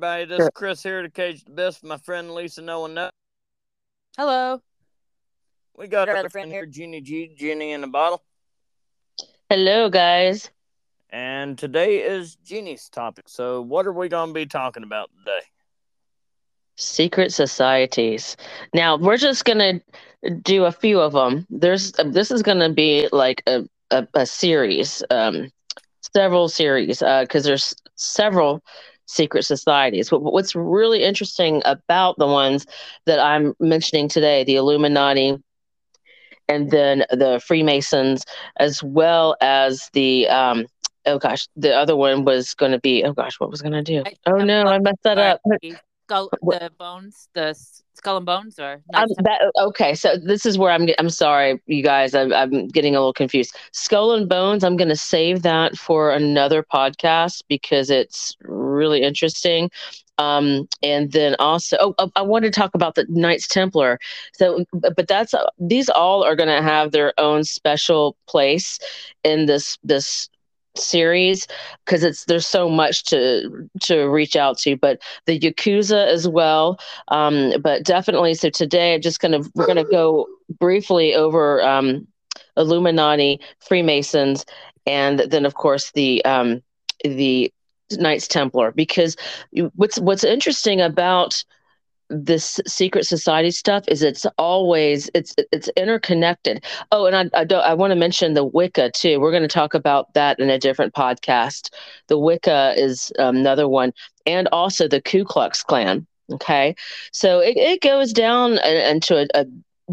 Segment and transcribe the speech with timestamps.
[0.00, 1.84] Hey everybody, this is Chris here to Cage the Best.
[1.84, 3.10] My friend Lisa, no one knows.
[4.16, 4.62] Hello.
[5.76, 8.22] We got Got our a friend friend here, Jeannie G, Jeannie in the bottle.
[9.50, 10.48] Hello, guys.
[11.10, 13.28] And today is Jeannie's topic.
[13.28, 15.44] So, what are we going to be talking about today?
[16.76, 18.38] Secret societies.
[18.72, 19.82] Now we're just gonna
[20.40, 21.46] do a few of them.
[21.50, 25.50] There's this is gonna be like a a, a series, um,
[26.14, 28.62] several series, because there's several
[29.10, 30.10] secret societies.
[30.10, 32.66] But what's really interesting about the ones
[33.06, 35.36] that I'm mentioning today, the Illuminati,
[36.48, 38.24] and then the Freemasons,
[38.58, 40.66] as well as the um,
[41.06, 43.82] oh gosh, the other one was going to be oh gosh, what was going to
[43.82, 44.04] do?
[44.26, 45.40] Oh no, I messed that up.
[46.10, 47.54] Skull, the bones, the
[47.94, 50.88] skull and bones, or Um, that, okay, so this is where I'm.
[50.98, 52.16] I'm sorry, you guys.
[52.16, 53.54] I'm, I'm getting a little confused.
[53.70, 54.64] Skull and Bones.
[54.64, 59.70] I'm going to save that for another podcast because it's really interesting.
[60.18, 64.00] Um, and then also, oh, I want to talk about the Knights Templar.
[64.32, 68.80] So, but but that's these all are going to have their own special place
[69.22, 70.28] in this this
[70.76, 71.46] series
[71.84, 74.76] because it's there's so much to to reach out to.
[74.76, 79.84] But the Yakuza as well um, but definitely, so today I'm just gonna we're gonna
[79.84, 80.26] go
[80.58, 82.06] briefly over um,
[82.56, 84.44] Illuminati, Freemasons,
[84.86, 86.62] and then of course the um,
[87.04, 87.52] the
[87.92, 88.72] Knights Templar.
[88.72, 89.16] Because
[89.74, 91.44] what's what's interesting about
[92.10, 96.64] this secret society stuff is it's always it's it's interconnected.
[96.90, 99.20] Oh, and I I, don't, I want to mention the Wicca too.
[99.20, 101.70] We're going to talk about that in a different podcast.
[102.08, 103.92] The Wicca is um, another one,
[104.26, 106.06] and also the Ku Klux Klan.
[106.32, 106.74] Okay,
[107.12, 109.46] so it, it goes down into a, a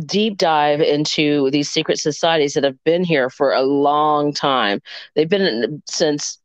[0.05, 4.81] deep dive into these secret societies that have been here for a long time.
[5.15, 6.39] They've been in, since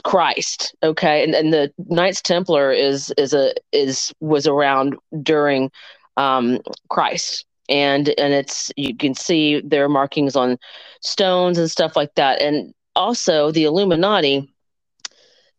[0.00, 5.70] Christ, okay, and and the Knights Templar is is a is was around during
[6.16, 10.58] um, Christ, and and it's you can see their markings on
[11.00, 14.52] stones and stuff like that, and also the Illuminati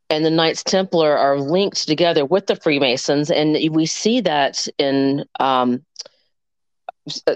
[0.10, 5.24] and the Knights Templar are linked together with the Freemasons, and we see that in
[5.40, 5.84] um,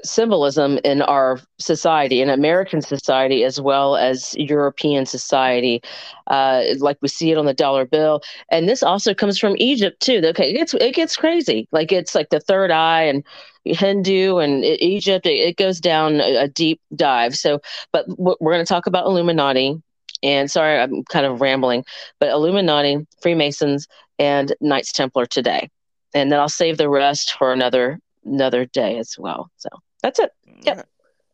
[0.03, 5.81] symbolism in our society, in American society as well as European society,
[6.27, 8.21] uh, like we see it on the dollar bill.
[8.51, 10.21] And this also comes from Egypt too.
[10.23, 11.67] Okay, it gets it gets crazy.
[11.71, 13.23] Like it's like the third eye and
[13.65, 15.25] Hindu and Egypt.
[15.25, 17.35] It, it goes down a, a deep dive.
[17.35, 17.61] So,
[17.91, 19.81] but we're going to talk about Illuminati.
[20.23, 21.83] And sorry, I'm kind of rambling,
[22.19, 23.87] but Illuminati, Freemasons,
[24.17, 25.69] and Knights Templar today.
[26.13, 29.49] And then I'll save the rest for another another day as well.
[29.57, 29.69] So
[30.01, 30.31] that's it.
[30.63, 30.87] Yep.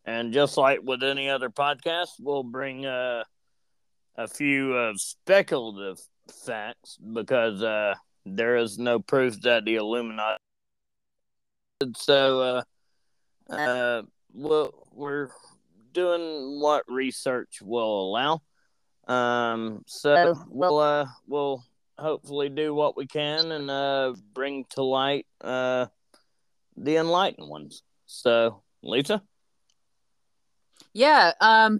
[0.05, 3.23] And just like with any other podcast, we'll bring uh,
[4.17, 5.99] a few uh, speculative
[6.45, 10.37] facts because uh, there is no proof that the Illuminati.
[11.95, 12.63] So,
[13.49, 14.01] uh, uh,
[14.33, 15.29] well, we're
[15.93, 18.41] doing what research will allow.
[19.07, 21.63] Um, so we'll uh, we'll
[21.97, 25.87] hopefully do what we can and uh, bring to light uh,
[26.81, 27.83] the enlightened ones.
[28.05, 29.21] So, Lisa.
[30.93, 31.31] Yeah.
[31.39, 31.79] Um,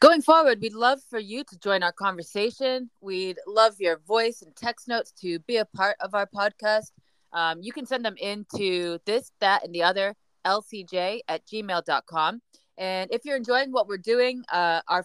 [0.00, 2.90] going forward, we'd love for you to join our conversation.
[3.00, 6.92] We'd love your voice and text notes to be a part of our podcast.
[7.32, 10.14] Um, you can send them into this, that, and the other
[10.46, 12.40] lcj at gmail.com.
[12.78, 15.04] And if you're enjoying what we're doing, uh, our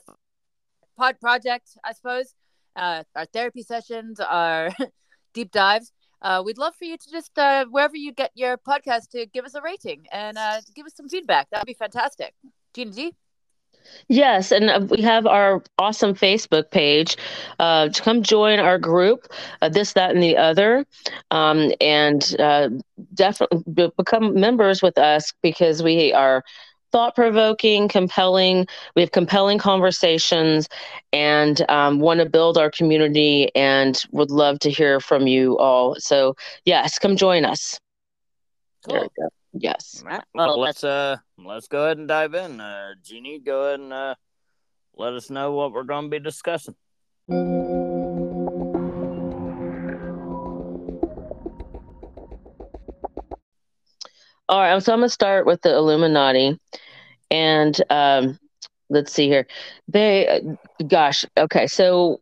[0.97, 2.33] pod project, I suppose,
[2.75, 4.69] uh, our therapy sessions, our
[5.33, 5.91] deep dives,
[6.23, 9.45] uh, we'd love for you to just, uh, wherever you get your podcast, to give
[9.45, 11.49] us a rating and uh, give us some feedback.
[11.51, 12.33] That would be fantastic.
[12.73, 13.13] Gina G?
[14.07, 17.17] Yes, and uh, we have our awesome Facebook page.
[17.59, 19.27] Uh, to come join our group,
[19.61, 20.85] uh, this, that, and the other,
[21.31, 22.69] um, and uh,
[23.13, 26.43] definitely be- become members with us because we are
[26.93, 28.65] thought provoking, compelling.
[28.95, 30.69] We have compelling conversations,
[31.11, 35.95] and um, want to build our community, and would love to hear from you all.
[35.99, 37.77] So, yes, come join us.
[38.87, 39.29] There we go.
[39.53, 40.03] Yes.
[40.05, 40.23] All right.
[40.33, 42.59] Well, let's uh let's go ahead and dive in.
[42.61, 44.15] Uh, Jeannie, go ahead and uh,
[44.95, 46.75] let us know what we're going to be discussing.
[54.53, 56.59] All right, so I'm gonna start with the Illuminati,
[57.31, 58.37] and um,
[58.87, 59.47] let's see here.
[59.87, 60.43] They,
[60.87, 62.21] gosh, okay, so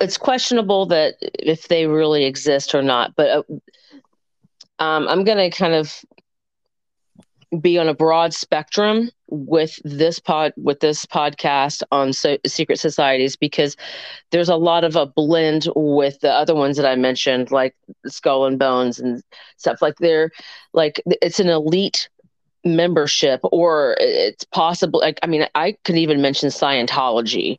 [0.00, 3.42] it's questionable that if they really exist or not, but uh,
[4.78, 5.92] um, I'm gonna kind of
[7.60, 13.36] be on a broad spectrum with this pod with this podcast on so, secret societies
[13.36, 13.76] because
[14.30, 17.74] there's a lot of a blend with the other ones that I mentioned like
[18.06, 19.22] Skull and Bones and
[19.56, 19.82] stuff.
[19.82, 20.30] Like they're
[20.72, 22.08] like it's an elite
[22.64, 27.58] membership or it's possible like I mean I could even mention Scientology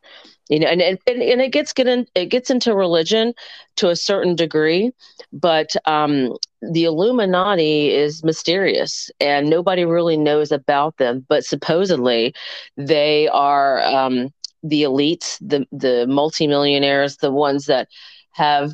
[0.49, 3.33] you know and and, and it gets get in, it gets into religion
[3.77, 4.91] to a certain degree
[5.31, 6.33] but um
[6.71, 12.33] the illuminati is mysterious and nobody really knows about them but supposedly
[12.77, 14.29] they are um
[14.63, 17.87] the elites the the multimillionaires the ones that
[18.31, 18.71] have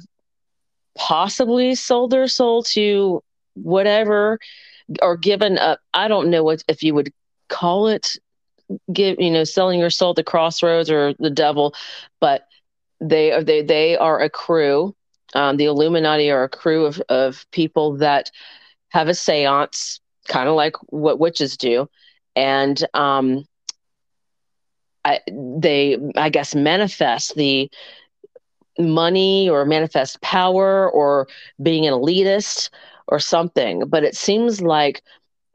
[0.97, 3.21] possibly sold their soul to
[3.53, 4.39] whatever
[5.01, 5.79] or given up.
[5.93, 7.11] I don't know what if you would
[7.47, 8.17] call it
[8.93, 11.73] give you know selling your soul to crossroads or the devil
[12.19, 12.43] but
[13.01, 14.93] they are they they are a crew
[15.35, 18.31] um, the illuminati are a crew of, of people that
[18.89, 21.87] have a seance kind of like what witches do.
[22.35, 23.45] And um,
[25.05, 27.69] I, they i guess manifest the
[28.79, 31.27] money or manifest power or
[31.61, 32.69] being an elitist
[33.07, 33.83] or something.
[33.87, 35.01] But it seems like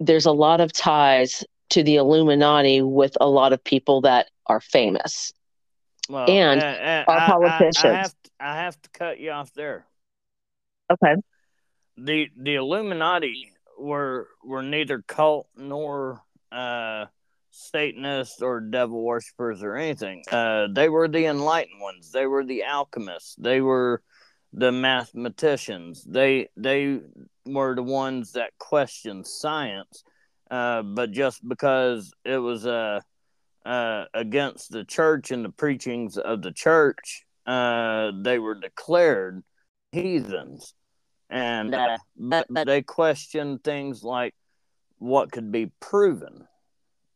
[0.01, 4.61] there's a lot of ties to the Illuminati with a lot of people that are
[4.61, 5.33] famous.
[6.09, 7.85] Well, And uh, uh, our I- I- politicians.
[7.85, 9.87] I, have I have to cut you off there.
[10.93, 11.15] okay
[11.97, 16.23] The the Illuminati were were neither cult nor
[16.53, 17.07] uh,
[17.51, 20.25] Satanists or devil worshippers or anything.
[20.31, 22.11] Uh, they were the enlightened ones.
[22.11, 23.37] They were the alchemists.
[23.37, 24.03] They were
[24.53, 26.05] the mathematicians.
[26.05, 27.01] They they
[27.47, 30.05] were the ones that questioned science.
[30.51, 33.01] Uh, but just because it was uh,
[33.65, 39.43] uh, against the church and the preachings of the church, uh, they were declared
[39.93, 40.75] heathens.
[41.31, 44.35] And uh, but, but they questioned things like
[44.99, 46.47] what could be proven.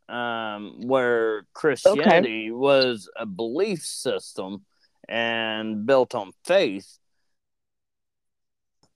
[0.08, 4.64] Um, where Christianity was a belief system
[5.06, 6.98] and built on faith,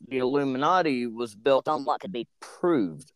[0.08, 3.12] the Illuminati was built on what could be proved.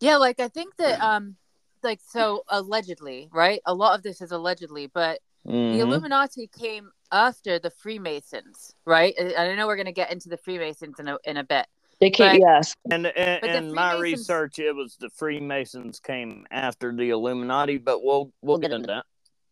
[0.00, 1.36] Yeah, like I think that um
[1.82, 3.60] like so allegedly, right?
[3.64, 5.80] A lot of this is allegedly, but the Mhm.
[5.80, 9.14] Illuminati came after the Freemasons, right?
[9.18, 11.66] I I know we're going to get into the Freemasons in a in a bit.
[12.00, 12.40] they can't Right.
[12.58, 17.10] yes And in, But the in my research, it was the Freemasons came after the
[17.10, 19.06] Illuminati, but we'll we'll get into that.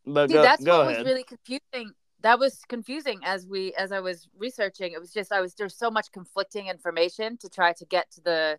[0.04, 0.98] But See, go, that's go what ahead.
[0.98, 1.92] was really confusing.
[2.20, 4.92] That was confusing as we as I was researching.
[4.92, 8.20] It was just I was there's so much conflicting information to try to get to
[8.20, 8.58] the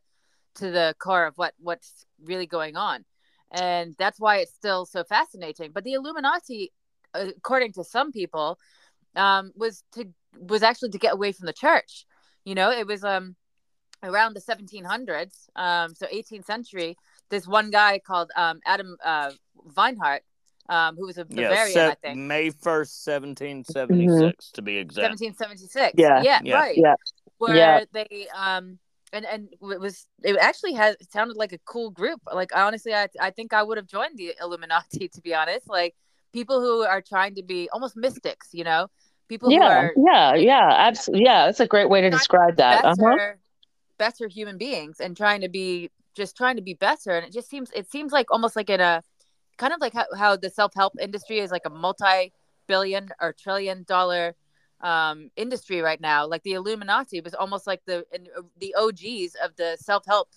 [0.55, 3.05] to the core of what what's really going on,
[3.51, 5.71] and that's why it's still so fascinating.
[5.73, 6.71] But the Illuminati,
[7.15, 8.59] according to some people,
[9.15, 10.05] um, was to
[10.39, 12.05] was actually to get away from the church.
[12.43, 13.35] You know, it was um
[14.03, 16.95] around the 1700s, um, so 18th century.
[17.29, 19.31] This one guy called um, Adam uh,
[19.75, 20.19] Weinhardt,
[20.69, 22.19] um, who was a yeah, Bavarian, se- I think.
[22.19, 25.19] May first, seventeen seventy six, to be exact.
[25.19, 25.93] 1776.
[25.97, 26.21] Yeah.
[26.21, 26.55] yeah, Yeah.
[26.55, 26.77] right.
[26.77, 26.95] Yeah.
[27.37, 27.85] Where Yeah.
[27.93, 28.79] they um
[29.13, 32.21] and and it was it actually has it sounded like a cool group.
[32.31, 35.67] Like honestly, I I think I would have joined the Illuminati to be honest.
[35.69, 35.95] Like
[36.35, 38.87] people who are trying to be almost mystics, you know,
[39.29, 42.83] people who yeah are yeah yeah absolutely yeah that's a great way to describe that
[42.83, 43.33] better, uh-huh.
[43.97, 47.11] better human beings and trying to be just trying to be better.
[47.17, 49.01] And it just seems it seems like almost like in a
[49.57, 52.33] kind of like how, how the self help industry is like a multi
[52.67, 54.35] billion or trillion dollar
[54.81, 58.27] um industry right now like the illuminati was almost like the in,
[58.59, 60.27] the og's of the self-help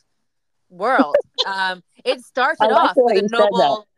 [0.70, 3.88] world um it started like off with a noble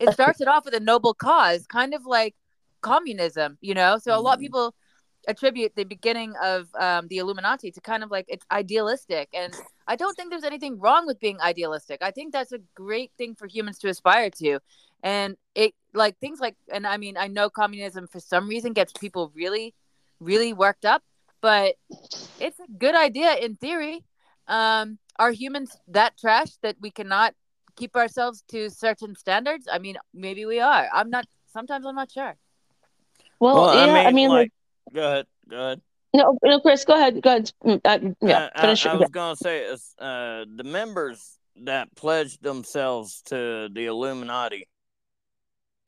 [0.00, 2.34] it started off with a noble cause kind of like
[2.80, 3.98] communism you know?
[3.98, 4.42] So a lot of Mhm.
[4.42, 4.74] people
[5.26, 9.54] attribute the beginning of um, the illuminati to kind of like it's idealistic and
[9.86, 12.02] i don't think there's anything wrong with being idealistic.
[12.02, 14.60] I think that's a great thing for humans to aspire to.
[15.02, 18.92] And it like things like and i mean i know communism for some reason gets
[18.94, 19.74] people really
[20.20, 21.02] really worked up
[21.40, 21.76] but
[22.40, 24.04] it's a good idea in theory.
[24.48, 27.34] Um are humans that trash that we cannot
[27.76, 32.10] keep ourselves to certain standards i mean maybe we are i'm not sometimes i'm not
[32.10, 32.36] sure
[33.40, 34.52] well, Well, yeah I mean, like,
[34.86, 35.80] like, go ahead, go ahead.
[36.14, 38.98] no no chris go ahead go ahead Mm, uh, yeah Uh, finish I, I it
[39.00, 44.66] was gonna say is uh, the members that pledged themselves to the Illuminati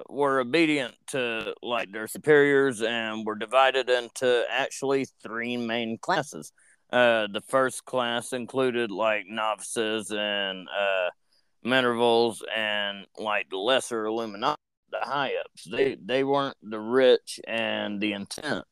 [0.08, 6.52] were obedient to like their superiors and were divided into actually three main classes.
[6.92, 11.10] Uh, the first class included like novices and uh,
[11.66, 15.64] minervals and like the lesser Illuminati, the high ups.
[15.64, 18.64] They they weren't the rich and the intent.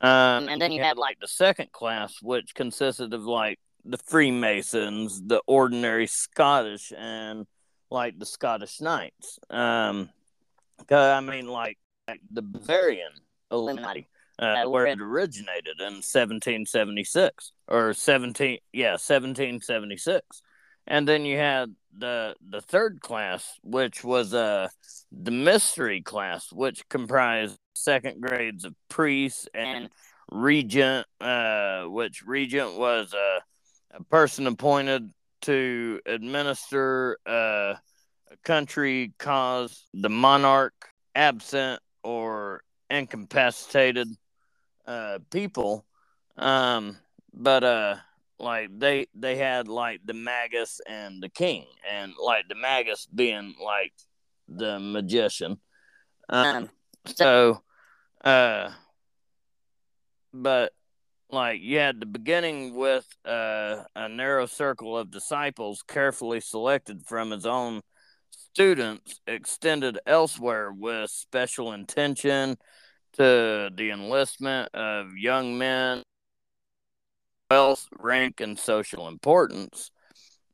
[0.00, 5.22] Um, and then you had like the second class, which consisted of like the Freemasons,
[5.24, 7.46] the ordinary Scottish, and
[7.90, 9.38] like the Scottish Knights.
[9.48, 10.10] Um,
[10.90, 13.12] I mean, like, like the Bavarian
[13.52, 14.08] Illuminati,
[14.38, 20.42] uh, where it originated in 1776 or 17, yeah, 1776.
[20.86, 24.68] And then you had the the third class, which was uh
[25.10, 29.90] the mystery class, which comprised second grades of priests and
[30.30, 35.10] regent, uh, which regent was a, a person appointed
[35.42, 37.74] to administer uh,
[38.30, 40.74] a country cause the monarch
[41.14, 44.08] absent or incapacitated
[44.86, 45.84] uh, people.
[46.36, 46.96] Um,
[47.34, 47.96] but uh,
[48.38, 53.54] like they they had like the magus and the king, and like the magus being
[53.62, 53.92] like
[54.48, 55.58] the magician.
[56.28, 56.70] Um,
[57.06, 57.62] so
[58.24, 58.70] uh,
[60.32, 60.72] but
[61.30, 67.30] like you had the beginning with uh, a narrow circle of disciples carefully selected from
[67.30, 67.80] his own
[68.30, 72.56] students extended elsewhere with special intention
[73.14, 76.02] to the enlistment of young men
[77.52, 79.90] wealth rank and social importance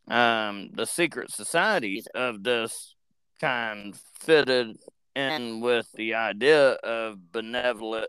[0.09, 2.97] um, the secret societies of this
[3.41, 4.77] kind fitted
[5.15, 8.09] in with the idea of benevolent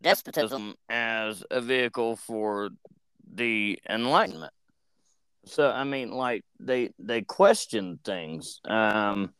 [0.00, 2.70] despotism as a vehicle for
[3.34, 4.52] the Enlightenment.
[5.46, 9.32] So I mean, like they they question things, um,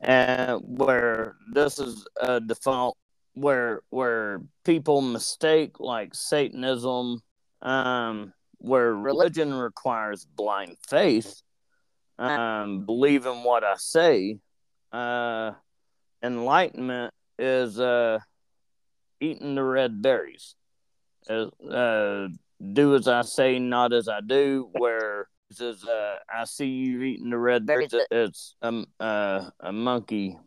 [0.00, 2.96] and where this is a default,
[3.34, 7.22] where where people mistake like Satanism,
[7.62, 11.42] um, where religion requires blind faith,
[12.18, 14.38] um, believe in what I say.
[14.92, 15.52] Uh,
[16.22, 18.18] enlightenment is uh
[19.20, 20.54] eating the red berries.
[21.28, 22.28] Uh, uh,
[22.72, 24.68] do as I say, not as I do.
[24.72, 30.38] Where says, uh, "I see you eating the red berries." It's um, uh, a monkey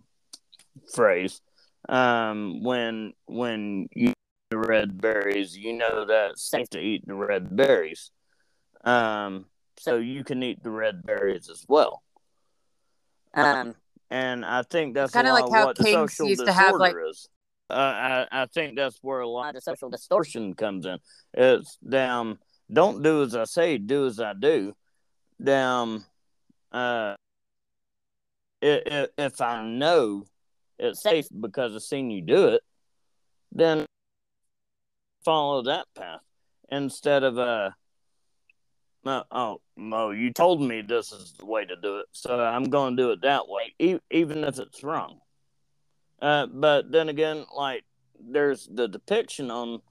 [0.94, 1.42] phrase.
[1.88, 4.14] Um, when when you
[4.52, 8.12] the red berries, you know that it's safe to eat the red berries.
[8.84, 9.46] Um,
[9.80, 12.04] so you can eat the red berries as well.
[13.34, 13.76] Um,
[14.10, 17.30] and I think that's kind of like how kings used to have like is
[17.70, 20.98] uh, I, I think that's where a lot of social distortion comes in.
[21.34, 22.38] It's damn,
[22.72, 24.76] don't do as I say, do as I do.
[25.42, 26.04] Damn,
[26.74, 27.16] uh,
[28.62, 30.26] if, if I know
[30.78, 32.62] it's safe because I've seen you do it,
[33.54, 33.86] then
[35.24, 36.22] follow that path
[36.72, 37.72] instead of uh,
[39.06, 42.66] uh oh, oh, you told me this is the way to do it, so I'm
[42.66, 45.20] going to do it that way, e- even if it's wrong.
[46.22, 47.84] Uh, but then again, like
[48.20, 49.82] there's the depiction on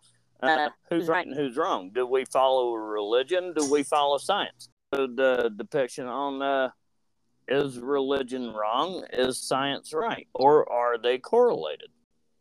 [0.43, 1.91] uh, who's right and who's wrong.
[1.93, 3.53] Do we follow religion?
[3.55, 4.69] Do we follow science?
[4.95, 6.71] So the depiction on uh,
[7.49, 9.05] is religion wrong?
[9.13, 10.29] Is science right?
[10.35, 11.91] Or are they correlated?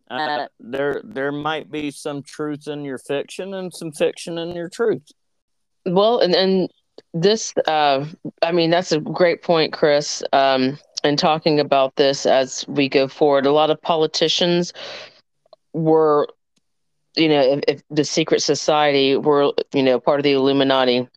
[0.09, 4.69] Uh, there, there might be some truth in your fiction and some fiction in your
[4.69, 5.03] truth.
[5.85, 6.69] Well, and and
[7.13, 8.05] this, uh,
[8.41, 10.23] I mean, that's a great point, Chris.
[10.33, 13.45] Um, and talking about this as we go forward.
[13.45, 14.73] A lot of politicians
[15.73, 16.27] were,
[17.15, 21.07] you know, if, if the secret society were, you know, part of the Illuminati,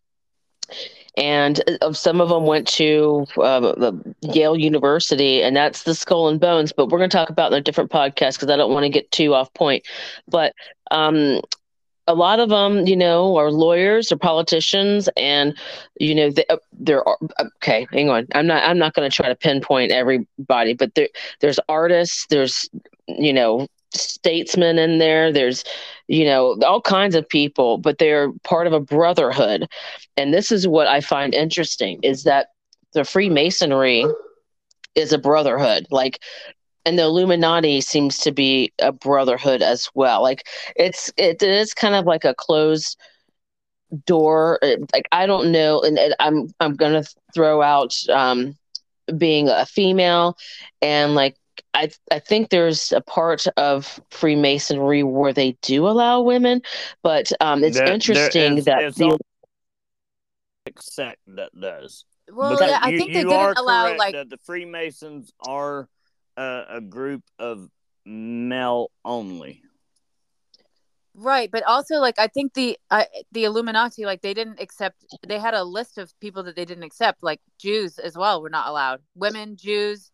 [1.16, 3.92] and uh, some of them went to uh,
[4.23, 6.73] Yale University, and that's the Skull and Bones.
[6.73, 8.90] But we're going to talk about in a different podcast because I don't want to
[8.90, 9.85] get too off point.
[10.28, 10.54] But
[10.90, 11.40] um,
[12.07, 15.57] a lot of them, you know, are lawyers or politicians, and
[16.00, 17.19] you know, they, uh, there are
[17.57, 17.87] okay.
[17.92, 18.62] Hang on, I'm not.
[18.64, 21.09] I'm not going to try to pinpoint everybody, but there,
[21.40, 22.69] there's artists, there's
[23.07, 25.33] you know, statesmen in there.
[25.33, 25.64] There's
[26.12, 29.66] you know, all kinds of people, but they're part of a brotherhood,
[30.19, 32.49] and this is what I find interesting is that
[32.92, 34.04] the Freemasonry
[34.95, 35.87] is a brotherhood.
[35.90, 36.19] Like
[36.85, 40.21] and the Illuminati seems to be a brotherhood as well.
[40.21, 42.99] Like it's it is kind of like a closed
[44.04, 44.59] door.
[44.92, 47.04] Like I don't know, and, and I'm I'm gonna
[47.35, 48.54] throw out um,
[49.16, 50.37] being a female,
[50.83, 51.37] and like
[51.75, 56.62] I I think there's a part of Freemasonry where they do allow women,
[57.02, 59.19] but um, it's there, interesting there is, that the
[60.79, 62.05] sect that does.
[62.31, 65.88] Well, yeah, I think they didn't allow like that the Freemasons are
[66.37, 67.69] a, a group of
[68.05, 69.62] male only.
[71.14, 75.38] Right, but also like I think the uh, the Illuminati like they didn't accept they
[75.38, 78.69] had a list of people that they didn't accept like Jews as well were not
[78.69, 79.00] allowed.
[79.14, 80.11] Women, Jews,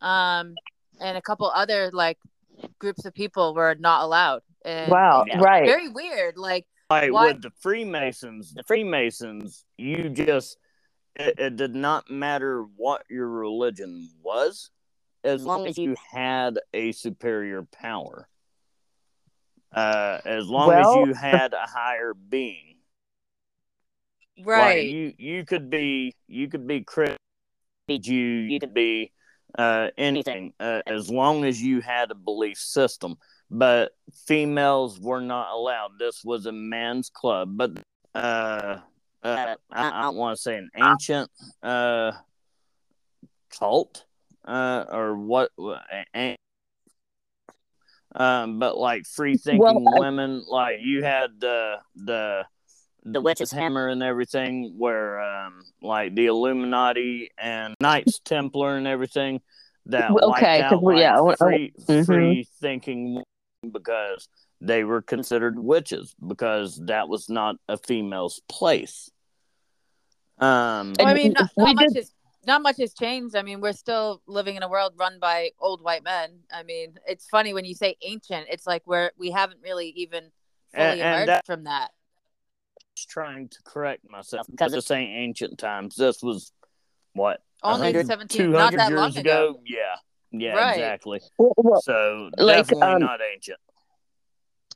[0.00, 0.54] um
[1.00, 2.18] and a couple other like
[2.78, 4.42] groups of people were not allowed.
[4.64, 5.64] And, wow, right.
[5.66, 6.36] Very weird.
[6.36, 10.56] Like like Why- with the Freemasons, the Freemasons, you just
[11.16, 14.70] it, it did not matter what your religion was,
[15.24, 18.28] as long as you had a superior power.
[19.74, 22.76] Uh, as long Well- as you had a higher being,
[24.38, 24.86] Like, Right.
[24.88, 27.16] you you could be you could be Christian,
[27.88, 29.12] you you could be
[29.56, 33.16] uh, anything uh, as long as you had a belief system.
[33.50, 33.94] But
[34.26, 35.98] females were not allowed.
[35.98, 37.56] This was a man's club.
[37.56, 37.78] But
[38.14, 38.78] uh,
[39.22, 41.30] uh, I, I don't want to say an ancient
[41.62, 42.12] uh,
[43.58, 44.04] cult
[44.44, 45.50] uh, or what.
[48.14, 52.46] um, but like free thinking Well, women, like you had the the
[53.08, 59.40] the witch's hammer and everything, where um, like the Illuminati and Knights Templar and everything
[59.86, 62.06] that Well, wiped okay, 'cause out like, yeah, I want- I free mhm.
[62.06, 63.22] free thinking
[63.72, 64.28] because
[64.60, 69.10] they were considered witches because that was not a female's place.
[70.38, 72.12] Um, Well, I mean, not, not much did- has
[72.46, 73.34] not much has changed.
[73.36, 76.40] I mean, we're still living in a world run by old white men.
[76.52, 78.46] I mean, it's funny when you say ancient.
[78.50, 80.30] It's like we're we haven't really even
[80.72, 81.90] fully And- and emerged that- from that.
[83.04, 85.96] Trying to correct myself because this ain't ancient times.
[85.96, 86.52] This was
[87.12, 89.48] what Only 100, 17, not 200 that years long ago.
[89.50, 89.60] ago.
[89.66, 89.96] Yeah,
[90.32, 90.78] yeah, Right.
[90.78, 91.20] exactly.
[91.38, 93.58] Well, well, So like, definitely um, not ancient.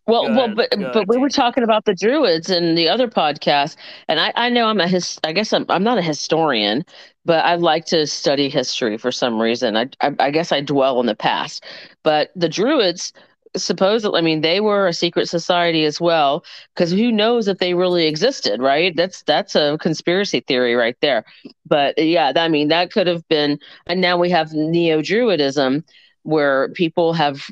[0.06, 2.88] Well, Go well, ahead, but but ahead, we were talking about the Druids in the
[2.88, 3.76] other podcast,
[4.08, 6.84] and I I know I'm a his I guess I'm I'm not a historian,
[7.24, 9.76] but I like to study history for some reason.
[9.76, 11.64] I I, I guess I dwell in the past,
[12.02, 13.12] but the Druids
[13.56, 17.74] supposedly I mean they were a secret society as well because who knows if they
[17.74, 18.94] really existed, right?
[18.96, 21.24] That's that's a conspiracy theory right there.
[21.66, 25.84] But uh, yeah, I mean that could have been, and now we have neo Druidism
[26.22, 27.50] where people have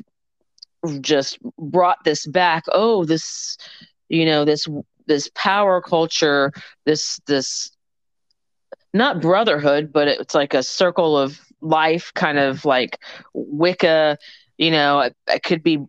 [1.01, 3.57] just brought this back oh this
[4.07, 4.67] you know this
[5.07, 6.51] this power culture
[6.85, 7.71] this this
[8.93, 12.99] not brotherhood but it's like a circle of life kind of like
[13.33, 14.17] wicca
[14.59, 15.79] you know it, it could be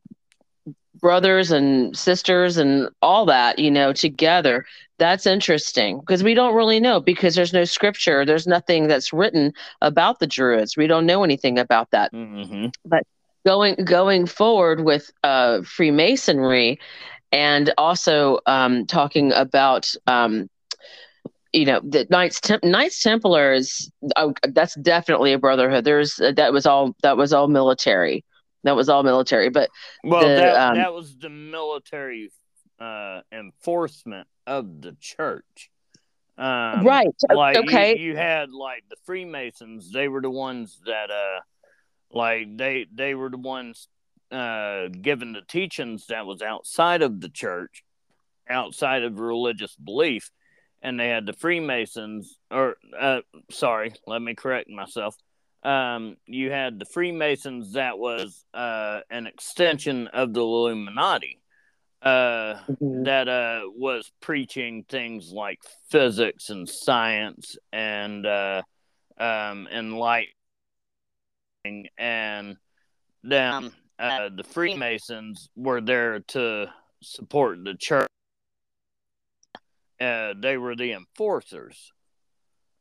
[1.01, 4.65] brothers and sisters and all that you know together
[4.99, 9.53] that's interesting because we don't really know because there's no scripture there's nothing that's written
[9.83, 12.69] about the druids we don't know anything about that hmm
[13.47, 16.79] going going forward with uh, Freemasonry,
[17.33, 20.49] and also um, talking about um,
[21.53, 23.91] you know the Knights Tem- Knights Templars.
[24.17, 25.85] Oh, that's definitely a brotherhood.
[25.85, 28.25] There's that was all that was all military.
[28.65, 29.49] That was all military.
[29.49, 29.71] But
[30.05, 32.31] Well, the, that um, that was the military
[32.79, 35.71] uh, enforcement of the church.
[36.39, 39.93] Um, right, Like you- okay, you, had like the Freemasons.
[39.93, 41.41] They were the ones that uh,
[42.11, 43.89] like they they were the ones
[44.31, 47.85] uh given the teachings that was outside of the church,
[48.49, 50.31] outside of religious belief,
[50.81, 52.39] and they had the Freemasons.
[52.51, 53.21] Or uh,
[53.51, 55.15] sorry, let me correct myself.
[55.63, 61.39] Um, you had the Freemasons that was uh an extension of the Illuminati.
[62.03, 63.05] Uh, Mhm.
[63.05, 65.59] that uh was preaching things like
[65.91, 68.63] physics and science and uh
[69.19, 70.33] um enlightening
[71.99, 72.57] and
[73.23, 78.09] then uh the freemasons were there to support the church
[80.01, 81.93] uh they were the enforcers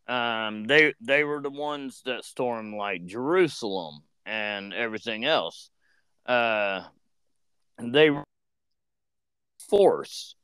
[0.10, 5.70] um they they were the ones that stormed like jerusalem and everything else.
[6.26, 6.84] Uh
[7.80, 8.24] they were
[9.70, 10.36] force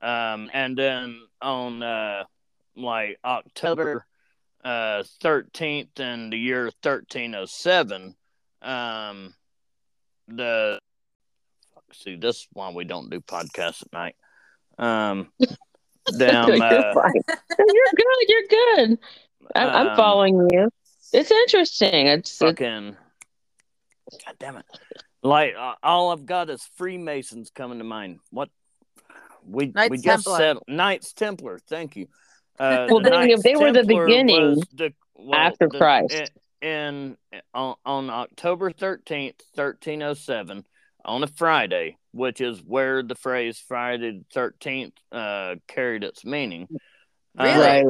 [0.00, 2.22] um and then on uh
[2.76, 4.06] like october
[4.64, 8.14] uh 13th in the year 1307
[8.62, 9.34] um
[10.28, 10.78] the
[11.92, 14.16] see this is why we don't do podcasts at night.
[14.78, 15.32] Um
[16.12, 16.92] them you're uh,
[17.58, 18.28] you're good.
[18.28, 18.98] You're good.
[19.54, 20.68] I, I'm um, following you.
[21.12, 22.06] It's interesting.
[22.06, 22.96] It's, it's fucking
[24.24, 24.64] god damn it
[25.22, 28.48] like uh, all i've got is freemasons coming to mind what
[29.46, 30.38] we Knights we just Templar.
[30.38, 32.06] said knights templar thank you
[32.58, 36.30] uh Well, the they- they were the beginning the, well, after the- Christ.
[36.62, 40.64] in, in on, on october 13th 1307
[41.08, 46.68] on a friday which is where the phrase friday the 13th uh carried its meaning
[47.36, 47.58] Really?
[47.58, 47.86] right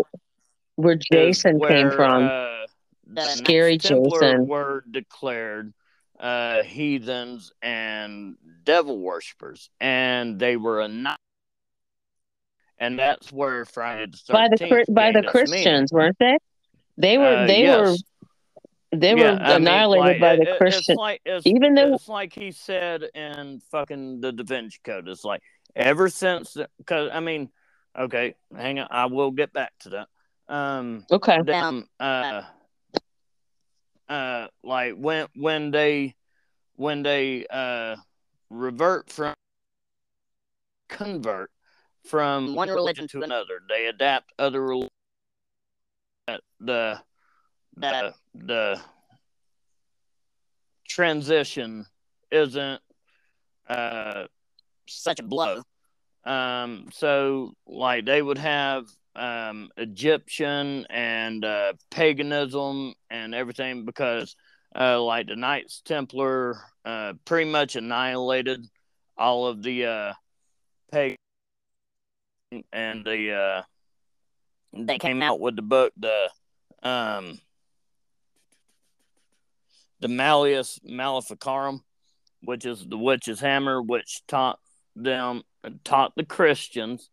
[0.78, 2.24] where is Jason came from.
[2.24, 2.66] Uh,
[3.08, 4.46] the Scary Jason.
[4.46, 5.72] were declared
[6.20, 11.16] uh, heathens and devil worshippers, and they were a knight.
[12.78, 16.38] And that's where Friday the 13th by the by the Christians, weren't they?
[16.96, 17.96] They were they were
[18.92, 20.94] they were annihilated by the Christian.
[20.94, 25.08] It's like, it's, even though it's like he said in fucking the Da Vinci Code.
[25.08, 25.42] It's like
[25.76, 27.50] ever since because I mean,
[27.98, 30.08] okay, hang on, I will get back to that.
[30.48, 31.38] Um, Okay.
[31.42, 32.42] them uh
[34.08, 36.14] uh like when when they
[36.76, 37.96] when they uh
[38.48, 39.34] revert from
[40.88, 41.50] convert
[42.06, 44.88] from one religion to another they adapt other rel-
[46.28, 46.98] uh, the
[47.76, 48.14] the
[48.46, 48.80] the
[50.86, 51.84] transition
[52.30, 52.80] isn't
[53.68, 54.24] uh
[54.88, 55.62] such a blow.
[56.24, 58.86] Um so like they would have
[59.18, 64.36] um, Egyptian and uh, paganism and everything because,
[64.78, 68.64] uh, like the Knights Templar, uh, pretty much annihilated
[69.16, 70.12] all of the uh,
[70.92, 71.16] pagan
[72.72, 73.62] and the uh,
[74.72, 76.30] they came out with the book the
[76.82, 77.38] um,
[80.00, 81.82] the Malleus Maleficarum,
[82.42, 84.58] which is the witch's hammer, which taught
[84.94, 85.42] them
[85.84, 87.10] taught the Christians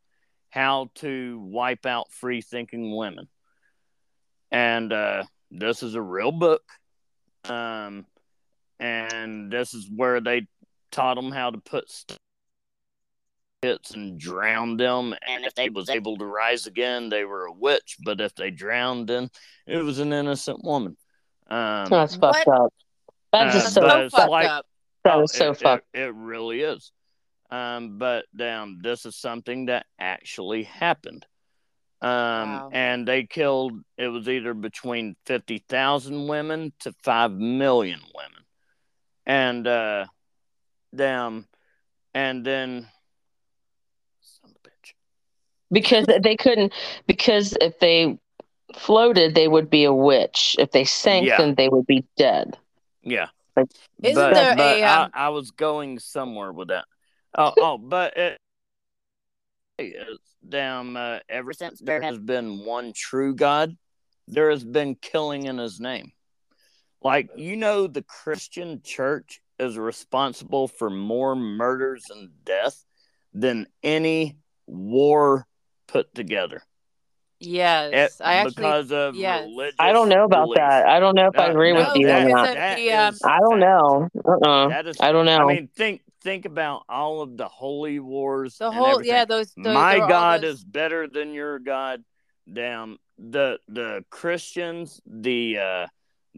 [0.50, 3.28] how to wipe out free thinking women.
[4.52, 6.63] And uh, this is a real book.
[7.43, 8.06] Um,
[8.80, 10.48] and this is where they
[10.91, 11.91] taught them how to put
[13.62, 15.13] hits and drown them.
[15.28, 17.98] And if they was able to rise again, they were a witch.
[18.04, 19.30] But if they drowned, then
[19.67, 20.98] it was an innocent woman.
[21.48, 22.60] Um, That's fucked What?
[22.62, 22.74] up.
[23.32, 24.66] That's Uh, just so so but it's fucked like- up.
[25.04, 25.86] that Oh, so it, fucked.
[25.94, 26.92] It, it really is.
[27.52, 31.26] Um, but damn, this is something that actually happened.
[32.02, 32.70] Um, Wow.
[32.74, 33.74] and they killed.
[33.98, 38.44] It was either between fifty thousand women to five million women,
[39.26, 40.06] and uh,
[40.92, 41.48] them,
[42.14, 42.90] and then,
[44.22, 44.94] son of a bitch.
[45.72, 46.74] because they couldn't
[47.08, 48.18] because if they
[48.76, 51.38] floated they would be a witch if they sank Yeah.
[51.38, 52.58] then they would be dead
[53.04, 53.28] Yeah.
[53.56, 53.68] Like-
[54.04, 56.86] Isn't but, there but a, um, I, I was going somewhere with that.
[57.38, 58.38] Oh, oh, but it,
[60.48, 60.96] damn.
[60.98, 63.76] Uh, ever since there has been one true God,
[64.28, 66.12] there has been killing in His name.
[67.02, 72.84] Like you know, the Christian Church is responsible for more murders and death
[73.34, 75.46] than any war
[75.88, 76.64] put together.
[77.39, 78.54] Yes, It- I actually.
[78.56, 79.43] because of yes.
[79.45, 79.76] religious.
[79.80, 80.56] i don't know about belief.
[80.56, 82.91] that i don't know if i agree no, with you that- on that that the,
[82.93, 84.67] um, i don't know uh-uh.
[84.69, 88.58] That is i don't know I mean, think think about all of the holy wars.
[88.58, 89.13] The whole everything.
[89.13, 92.04] yeah, those, those My there were all God those- is better than your God.
[92.52, 95.88] Damn the the Christians, the uh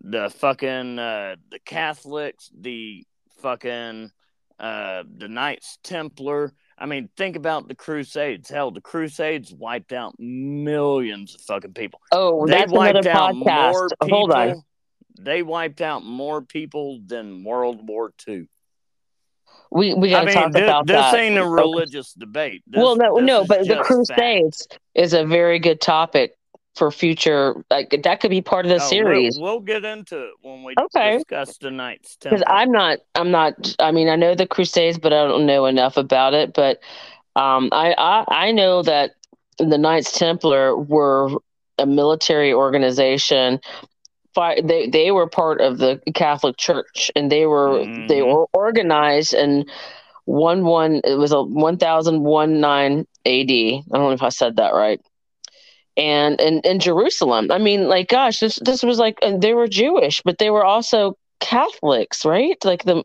[0.04, 3.06] the fucking uh the Catholics, the
[3.42, 4.12] fucking
[4.60, 6.52] uh the Knights Templar.
[6.80, 8.50] I mean, think about the Crusades.
[8.50, 12.00] Hell, the Crusades wiped out millions of fucking people.
[12.12, 14.18] oh They that's another wiped out podcast more people.
[14.18, 14.64] hold on
[15.20, 18.48] They wiped out more people than World War II.
[19.72, 21.50] we we I gotta mean, talk thi- about this that ain't a Okay.
[21.50, 22.62] religious debate.
[22.68, 26.36] This- well no no but the crusades is a very good topic
[26.78, 28.80] for future like that could be part of the.
[28.80, 31.18] Oh, series We'll, we'll get into it when we Okay.
[31.18, 32.44] discuss tonight's because.
[32.48, 33.76] I'm not, I'm not.
[33.80, 36.54] I mean, I know the Crusades, but I don't know enough about it.
[36.54, 36.80] But
[37.36, 39.12] um, I, I, I know that
[39.60, 41.30] the Knights Templar were
[41.78, 43.60] a military organization.
[44.36, 48.28] They, they were part of the Catholic Church, and they were, they Mhm.
[48.28, 49.68] were organized and
[50.26, 51.02] one one.
[51.04, 53.84] It was a one thousand one nine A.D.
[53.92, 55.02] I don't know if I said that right.
[55.98, 60.22] And in, in Jerusalem, I mean, like, gosh, this this was like, they were Jewish,
[60.24, 62.56] but they were also Catholics, right?
[62.64, 63.04] Like the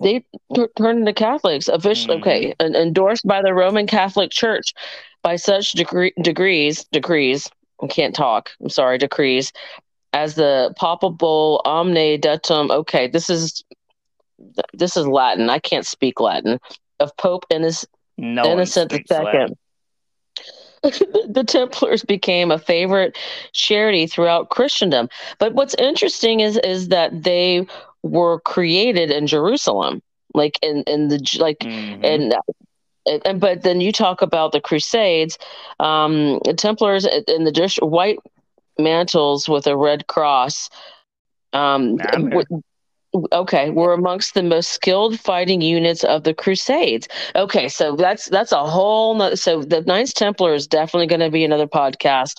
[0.00, 2.18] they t- turned into Catholics officially.
[2.18, 2.20] Mhm.
[2.20, 4.74] Okay, and endorsed by the Roman Catholic Church
[5.22, 7.48] by such degree, degrees decrees.
[7.82, 8.50] I can't talk.
[8.60, 9.52] I'm sorry, decrees
[10.12, 12.70] as the papal bull Omne Datum.
[12.70, 13.64] Okay, this is
[14.72, 15.48] this is Latin.
[15.50, 16.58] I can't speak Latin.
[17.00, 17.86] Of Pope Innoc-
[18.18, 19.02] no Innocent the.
[19.08, 19.56] Second.
[21.28, 23.16] the Templars became a favorite
[23.52, 25.08] charity throughout Christendom.
[25.38, 27.66] But what's interesting is is that they
[28.02, 30.02] were created in Jerusalem,
[30.34, 32.02] like in in the like Mhm.
[32.02, 32.34] and.
[33.24, 35.38] And, but then you talk about the Crusades,
[35.80, 38.18] um, the Templars in the dish, white
[38.78, 40.70] mantles with a red cross.
[41.52, 41.98] Um,
[43.32, 47.08] okay, were amongst the most skilled fighting units of the Crusades.
[47.36, 49.14] Okay, so that's that's a whole.
[49.14, 52.36] No, so the Knights Templar is definitely going to be another podcast,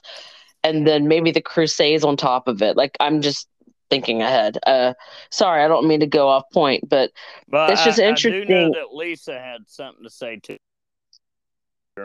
[0.64, 2.76] and then maybe the Crusades on top of it.
[2.76, 3.48] Like I'm just
[3.90, 4.58] thinking ahead.
[4.66, 4.94] Uh,
[5.32, 7.12] sorry, I don't mean to go off point, but
[7.48, 8.50] But it's just I, I do interesting.
[8.50, 10.58] know that Lisa had something to say too.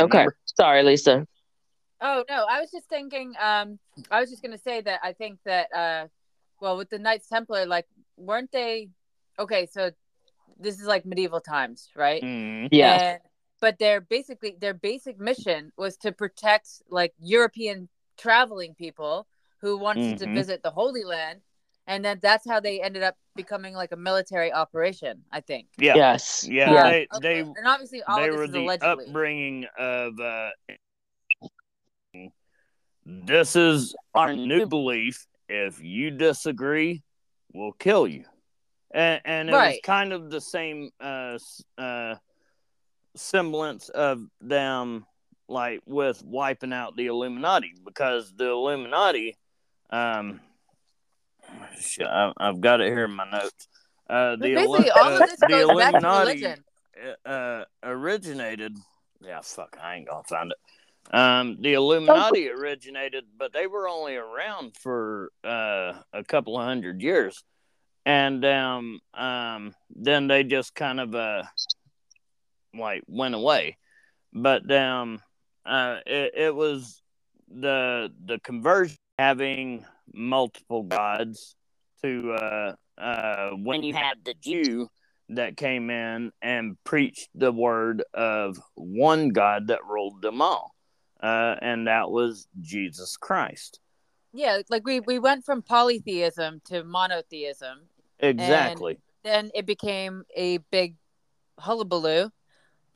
[0.00, 1.26] okay, sorry, Lisa.
[2.00, 3.32] Oh no, I was just thinking.
[3.40, 3.78] Um,
[4.10, 6.06] I was just gonna say that I think that uh,
[6.60, 7.86] well, with the Knights Templar, like,
[8.18, 8.90] weren't they?
[9.38, 9.90] Okay, so
[10.58, 12.22] this is like medieval times, right?
[12.22, 12.68] Mhm.
[12.70, 13.02] Yes.
[13.02, 13.20] And
[13.60, 19.26] but their basically their basic mission was to protect like European traveling people
[19.60, 20.34] who wanted to Mhm.
[20.34, 21.40] visit the Holy Land,
[21.86, 25.24] and then that's how they ended up becoming like a military operation.
[25.32, 25.68] I think.
[25.78, 25.96] Yeah.
[25.96, 26.46] Yes.
[26.48, 26.72] Yeah.
[26.72, 26.90] Yeah.
[26.90, 29.06] They Okay, they and obviously all they of this were is the allegedly.
[29.06, 30.50] upbringing of uh
[33.04, 37.02] this is our new belief if you disagree
[37.52, 38.24] we'll kill you
[38.90, 41.38] and, and it was kind of the same uh
[41.76, 42.14] uh
[43.16, 45.04] semblance of them
[45.48, 49.36] like with wiping out the illuminati because the illuminati
[49.90, 50.40] um
[51.80, 53.68] shit, I, i've got it here in my notes
[54.08, 56.54] uh the, basically, Illu- all of uh, the goes back to illuminati
[57.24, 58.76] uh, originated.
[59.20, 60.58] Yeah, fuck, I ain't gonna find it.
[61.10, 67.00] Um, the Illuminati originated, but they were only around for uh, a couple of hundred
[67.00, 67.42] years,
[68.04, 71.44] and um, um, then they just kind of uh,
[72.74, 73.78] like went away.
[74.34, 75.20] But um,
[75.64, 77.00] uh, it, it was
[77.48, 81.56] the the conversion having multiple gods
[82.02, 84.88] to uh, uh, when you had the Jew
[85.30, 90.74] that came in and preached the word of one God that ruled them all,
[91.20, 93.80] uh, and that was Jesus Christ.
[94.32, 97.88] Yeah, like we we went from polytheism to monotheism.
[98.20, 98.98] Exactly.
[99.24, 100.96] Then it became a big
[101.58, 102.30] hullabaloo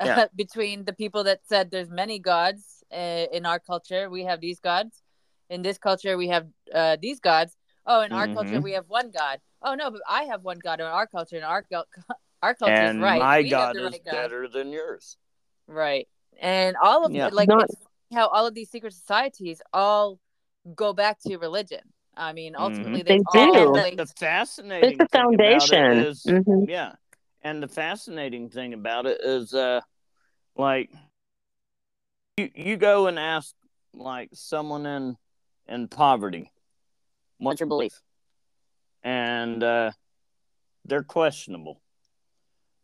[0.05, 0.27] Yeah.
[0.37, 4.11] between the people that said there's many gods uh, in our culture.
[4.11, 5.03] We have these gods.
[5.49, 7.57] In this culture, we have uh, these gods.
[7.87, 8.63] Oh, in our culture, Mhm.
[8.63, 9.41] we have one god.
[9.63, 11.91] Oh no, but I have one god in our culture, and our gu-
[12.43, 13.21] our culture and is right.
[13.21, 14.13] my we God the is god.
[14.13, 15.17] better than yours.
[15.67, 16.09] Right.
[16.41, 17.29] And all of Yeah.
[17.33, 20.19] like Not- it's funny how all of these secret societies all
[20.75, 21.81] go back to religion.
[22.17, 23.59] I mean, ultimately They they, all do.
[23.61, 25.99] And relate- the, the fascinating It's the thing about it foundation.
[25.99, 26.69] is- Mhm.
[26.69, 26.93] yeah,
[27.43, 29.81] and the fascinating thing about it is, uh,
[30.57, 30.91] like,
[32.37, 33.55] you you go and ask
[33.95, 35.17] like someone in
[35.69, 36.51] in poverty,
[37.39, 38.01] what's your belief,
[39.03, 39.93] and uh,
[40.85, 41.81] they're questionable.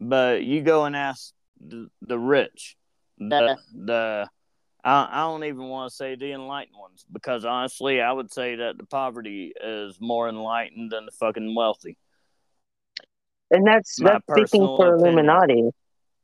[0.01, 2.77] But you go and ask the, the rich,
[3.19, 4.31] the the
[4.85, 8.57] I, I don't even want to say the enlightened ones because honestly, I would say
[8.57, 11.97] that the poverty is more enlightened than the fucking wealthy.
[13.51, 15.19] And that's My that's speaking for opinion.
[15.19, 15.71] Illuminati.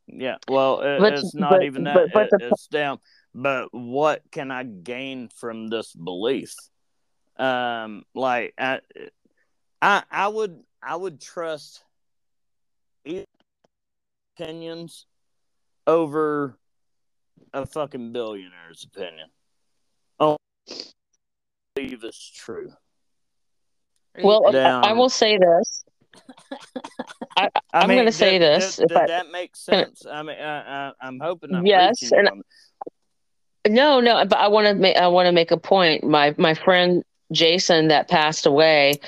[0.07, 1.95] Yeah, well, it, But- it's not but- even that.
[1.95, 2.99] but- but it- the- it's down.
[3.35, 6.55] But what can I gain from this belief?
[7.37, 8.81] Um, like I,
[9.83, 11.83] I, I would, I would trust
[14.37, 15.07] opinions
[15.87, 16.57] over
[17.53, 19.29] a fucking billionaire's opinion.
[20.20, 20.37] Oh,
[20.70, 20.75] I
[21.77, 22.70] believe it's true.
[24.23, 24.85] Well, Down.
[24.85, 25.85] I, I will say this.
[27.37, 30.07] I I'm mean, gonna say did- this, Did, if did I- that make sense?
[30.09, 32.29] I mean, I, I, I'm hoping I'm Yes, and- you
[33.66, 36.05] on- No, no, but I want to make I want to make a point.
[36.05, 39.01] My my friend Jason that passed away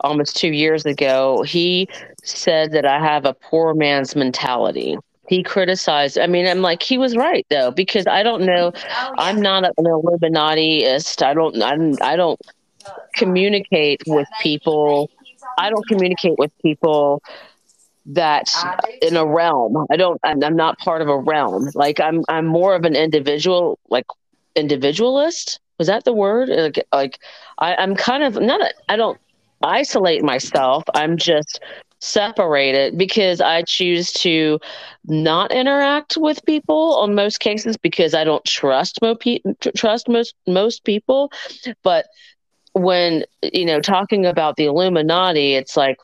[0.00, 1.88] almost 2 years ago, he
[2.24, 4.96] said that I have a poor man's mentality.
[5.28, 6.18] He criticized.
[6.18, 8.72] I mean, I'm like he was right though because I don't know
[9.18, 11.22] I'm not an Illuminatiist.
[11.22, 12.40] I don't I'm, I don't
[13.14, 15.10] communicate with people.
[15.58, 17.22] I don't communicate with people
[18.06, 18.52] that
[19.02, 19.86] in a realm.
[19.90, 20.20] I don't.
[20.22, 21.70] I'm, I'm not part of a realm.
[21.74, 22.22] Like I'm.
[22.28, 23.78] I'm more of an individual.
[23.88, 24.06] Like
[24.54, 25.60] individualist.
[25.78, 26.48] Was that the word?
[26.48, 27.18] Like, like
[27.58, 28.60] I, I'm kind of not.
[28.60, 29.18] A, I don't
[29.62, 30.84] isolate myself.
[30.94, 31.60] I'm just
[32.00, 34.58] separated because I choose to
[35.06, 39.40] not interact with people on most cases because I don't trust mo- pe-
[39.76, 41.30] trust most most people.
[41.82, 42.06] But
[42.72, 45.96] when you know talking about the Illuminati, it's like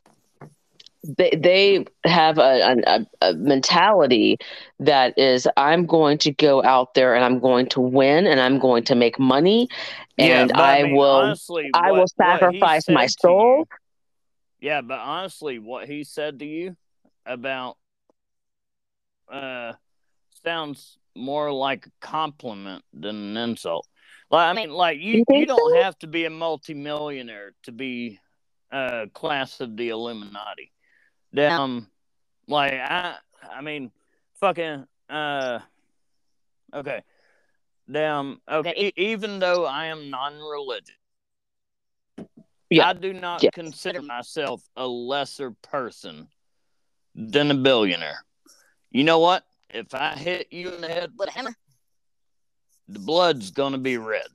[1.04, 4.38] they they have a, a, a mentality
[4.78, 8.58] that is I'm going to go out there and I'm going to win and I'm
[8.58, 9.68] going to make money
[10.18, 13.66] and but I, mean, will honestly, I what- will sacrifice my soul.
[14.62, 16.76] Yeah, but honestly, what he said to you
[17.26, 17.76] about
[19.30, 19.72] uh
[20.44, 23.86] sounds more like a compliment than an insult.
[24.30, 28.20] Like I mean, like you You don't have to be a multimillionaire to be
[28.70, 30.70] a class of the Illuminati.
[31.58, 31.88] Um,
[32.46, 33.16] like I
[33.50, 33.90] I mean,
[34.40, 35.58] fucking uh,
[36.72, 37.02] okay.
[37.90, 38.40] Damn.
[38.48, 38.74] Okay.
[38.76, 40.94] E- even though I am non-religious,
[42.76, 42.88] Yeah.
[42.88, 43.52] I do not Yes.
[43.54, 46.28] consider myself a lesser person
[47.14, 48.24] than a billionaire.
[48.90, 49.44] You know what?
[49.70, 51.54] If I hit you in the head with a hammer,
[52.88, 54.26] the blood's gonna be red.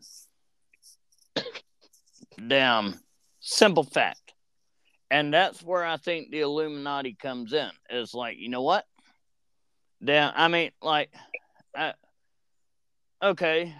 [2.48, 3.00] Damn.
[3.40, 4.34] Simple fact.
[5.10, 7.70] And that's where I think the Illuminati comes in.
[7.90, 8.86] It's like, you know what?
[10.04, 10.34] Damn.
[10.36, 11.12] I mean, like,
[11.76, 11.94] uh,
[13.24, 13.74] okay,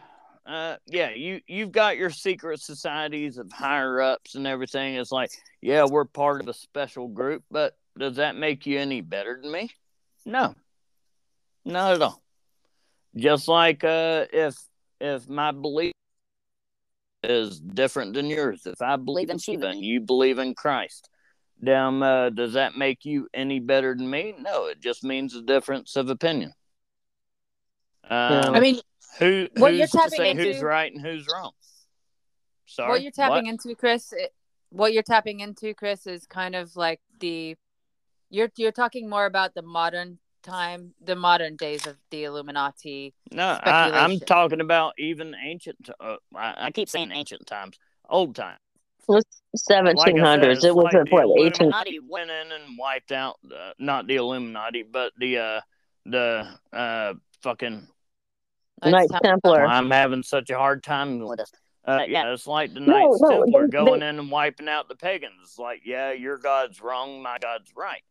[0.48, 4.96] uh, yeah, you you've got your secret societies of higher ups and everything.
[4.96, 5.32] It's like,
[5.62, 9.52] yeah, we're part of a special group, but does that make you any better than
[9.52, 9.70] me?
[10.26, 10.56] No,
[11.66, 12.24] not at all.
[13.16, 14.56] Just like uh, if
[15.02, 15.92] if my belief
[17.24, 21.10] is different than yours, if I believe in Shiva and you believe in Christ,
[21.62, 24.34] damn, uh, does that make you any better than me?
[24.40, 26.54] No, it just means a difference of opinion.
[28.10, 28.80] Um, I mean,
[29.20, 31.52] who what you're who's to tapping say into- who's right and who's wrong?
[32.66, 33.52] Sorry, what you're tapping what?
[33.52, 34.14] into, Chris.
[34.14, 34.34] It,
[34.70, 37.56] what you're tapping into, Chris, is kind of like the
[38.30, 43.14] you're you're talking more about the modern time, the modern days of the Illuminati.
[43.32, 45.90] No, I, I'm talking about even ancient.
[46.00, 47.78] Uh, I, I keep saying ancient times,
[48.10, 48.58] old time.
[49.56, 50.58] Seventeen hundreds.
[50.58, 51.68] it's it was like at the what eighteen.
[51.68, 55.62] Illuminati went in and wiped out uh, not the Illuminati, but the uh,
[56.06, 57.88] the uh, fucking.
[58.84, 59.66] Knights Templar.
[59.66, 61.52] I'm having such a hard time with this.
[61.86, 64.68] Uh, yeah, it's like the No, Knights no, Templar they- going they- in and wiping
[64.68, 65.34] out the pagans.
[65.42, 68.02] It's like, yeah, your God's wrong, my God's right.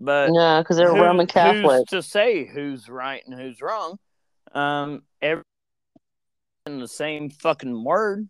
[0.00, 1.64] But Yeah, because they're who- Roman Catholic.
[1.64, 3.98] Who's to say who's right and who's wrong?
[4.52, 5.44] Um, every
[6.66, 8.28] in the same fucking word.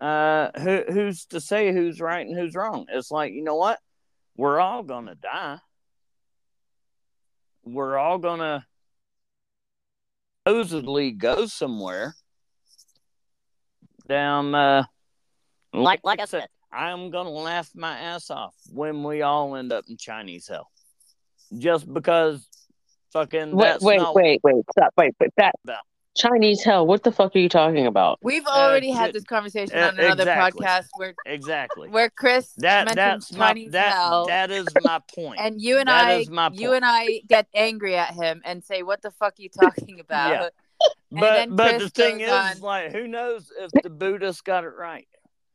[0.00, 2.86] Uh, who who's to say who's right and who's wrong?
[2.90, 3.78] It's like you know what?
[4.36, 5.58] We're all gonna die.
[7.64, 8.66] We're all gonna
[10.46, 12.14] supposedly go somewhere.
[14.08, 14.84] Down, uh,
[15.72, 19.84] like like I said, I'm gonna laugh my ass off when we all end up
[19.88, 20.70] in Chinese hell,
[21.58, 22.46] just because
[23.12, 25.54] fucking Wait, wait, wait, wait, stop, wait, wait, that.
[26.16, 26.86] Chinese hell.
[26.86, 28.18] What the fuck are you talking about?
[28.22, 30.66] We've Uh, already had this conversation uh, on another exactly.
[30.66, 35.00] podcast where exactly where Chris that mentioned that's my Chinese that hell, that is my
[35.14, 35.38] point.
[35.40, 38.64] and you and that I, is my you and I get angry at him and
[38.64, 40.48] say, "What the fuck are you talking about?" Yeah.
[41.10, 44.64] and but then but the thing is, on- like, who knows if the Buddhists got
[44.64, 45.06] it right?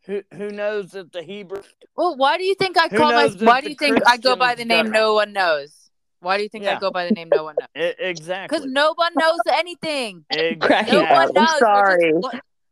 [0.06, 1.62] Who who knows if the Hebrew?
[1.96, 3.28] Well, why do you think I call my?
[3.40, 5.81] Why do you think I go by the name got No One Knows?
[6.22, 7.68] Why do you think I go by the name No One Knows?
[7.76, 8.58] E- exactly.
[8.60, 10.24] Because no one knows anything.
[10.62, 11.36] Cracking No Yeah, one I'm knows.
[11.36, 12.14] We're just- sorry.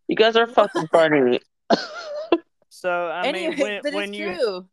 [0.08, 1.40] You guys are fucking funny.
[2.72, 4.68] So I anyway, mean, when, but when it's you true.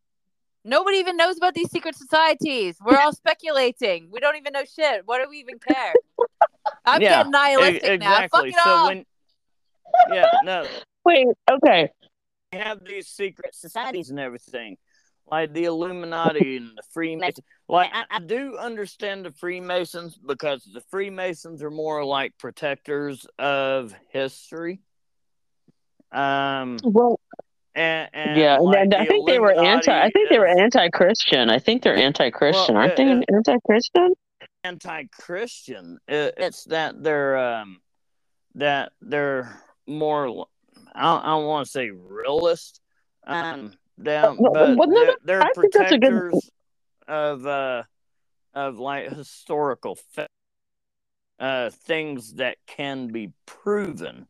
[0.65, 2.77] Nobody even knows about these secret societies.
[2.85, 4.09] We're all speculating.
[4.13, 5.03] We don't even know shit.
[5.07, 5.93] What do we even care?
[6.85, 8.15] I'm Yeah, getting nihilistic e- now.
[8.29, 8.49] Fuck exactly.
[8.51, 8.87] it So all.
[8.87, 9.05] when
[10.13, 10.69] yeah, no,
[11.05, 11.91] Wait, okay.
[12.53, 14.77] We have these secret societies and everything,
[15.31, 17.41] like the Illuminati and the Freemasons.
[17.69, 23.93] Like I, I do understand the Freemasons because the Freemasons are more like protectors of
[24.11, 24.79] history.
[26.13, 27.19] Um, Well,
[27.75, 29.93] and, and yeah, like then I the think they were anti.
[29.93, 31.51] I think they were anti-Christian.
[31.51, 33.11] I think they're anti-Christian, Well, aren't they?
[33.11, 34.15] uh, anti-Christian?
[34.63, 35.99] anti-Christian.
[36.09, 37.81] It, it's that they're um,
[38.55, 40.47] that they're more.
[40.95, 42.81] I don't, I don't want to say realist.
[43.27, 46.51] Um, down, Well, but well, no, they're, they're I think that's a good- protectors
[47.09, 47.83] of uh,
[48.55, 50.29] of like historical fa-
[51.39, 54.27] uh things that can be proven.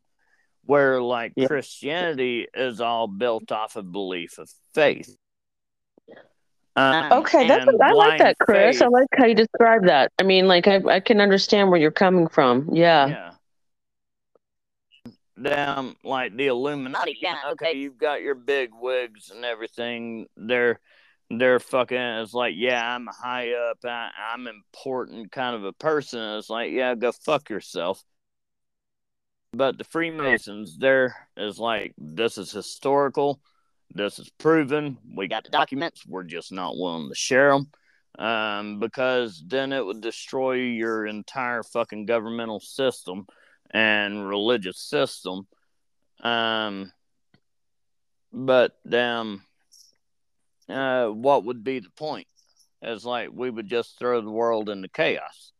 [0.65, 1.47] Where like Yeah.
[1.47, 5.15] Christianity is all built off of belief of faith.
[6.75, 8.81] Um, Okay, that's I like that, Chris.
[8.81, 10.11] I like how you describe that.
[10.19, 12.69] I mean, like I, I can understand where you're coming from.
[12.73, 13.07] Yeah.
[13.07, 13.31] Yeah.
[15.41, 17.17] Damn, like the Illuminati.
[17.21, 20.27] Yeah, okay, you've got your big wigs and everything.
[20.35, 20.79] They're
[21.29, 21.97] they're fucking.
[21.97, 23.77] It's like, yeah, I'm high up.
[23.83, 26.19] I, I'm important, kind of a person.
[26.37, 28.03] It's like, yeah, go fuck yourself.
[29.53, 33.39] But the Freemasons, there is like, this is historical.
[33.93, 34.97] This is proven.
[35.15, 36.05] We got the documents.
[36.05, 37.69] We're just not willing to share them.
[38.19, 43.27] Um, because then it would destroy your entire fucking governmental system
[43.71, 45.47] and religious system.
[46.21, 46.91] Um,
[48.31, 49.43] but um,
[50.69, 52.27] uh, what would be the point?
[52.81, 55.51] It's like we would just throw the world into chaos.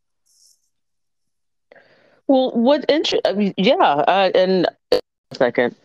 [2.28, 5.00] Well, what inter- I mean, yeah, uh, and a
[5.34, 5.76] second.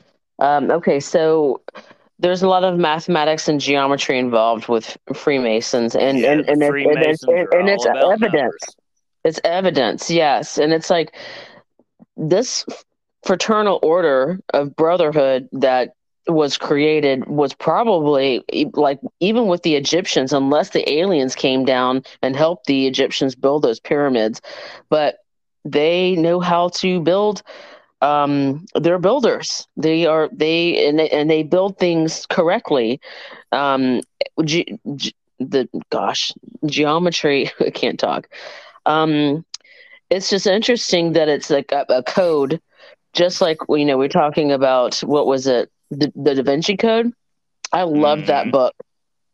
[0.41, 1.62] Um, okay, so
[2.18, 6.68] there's a lot of mathematics and geometry involved with Freemasons, and Yeah, and, and, it,
[6.68, 8.33] and it's Freemasons are and it's evidence.
[8.35, 8.77] numbers.
[9.25, 11.14] It's evidence, yes, and it's like
[12.17, 12.65] this
[13.25, 15.91] fraternal order of brotherhood that
[16.29, 18.43] was created was probably
[18.75, 23.63] like even with the Egyptians, unless the aliens came down and helped the Egyptians build
[23.63, 24.41] those pyramids,
[24.89, 25.17] but
[25.65, 27.43] they know how to build.
[28.01, 29.67] Um, they're builders.
[29.77, 33.01] They are they and they, and they build things correctly.
[33.53, 34.01] Um,
[34.45, 36.33] ge- ge- the gosh,
[36.67, 37.51] geometry.
[37.61, 38.29] I can't talk.
[38.87, 39.45] Um,
[40.13, 42.61] it's just interesting that it's like a, a code,
[43.15, 47.13] just like you know we're talking about what was it the, the Da Vinci Code.
[47.73, 48.53] I loved that Mhm.
[48.53, 48.75] book,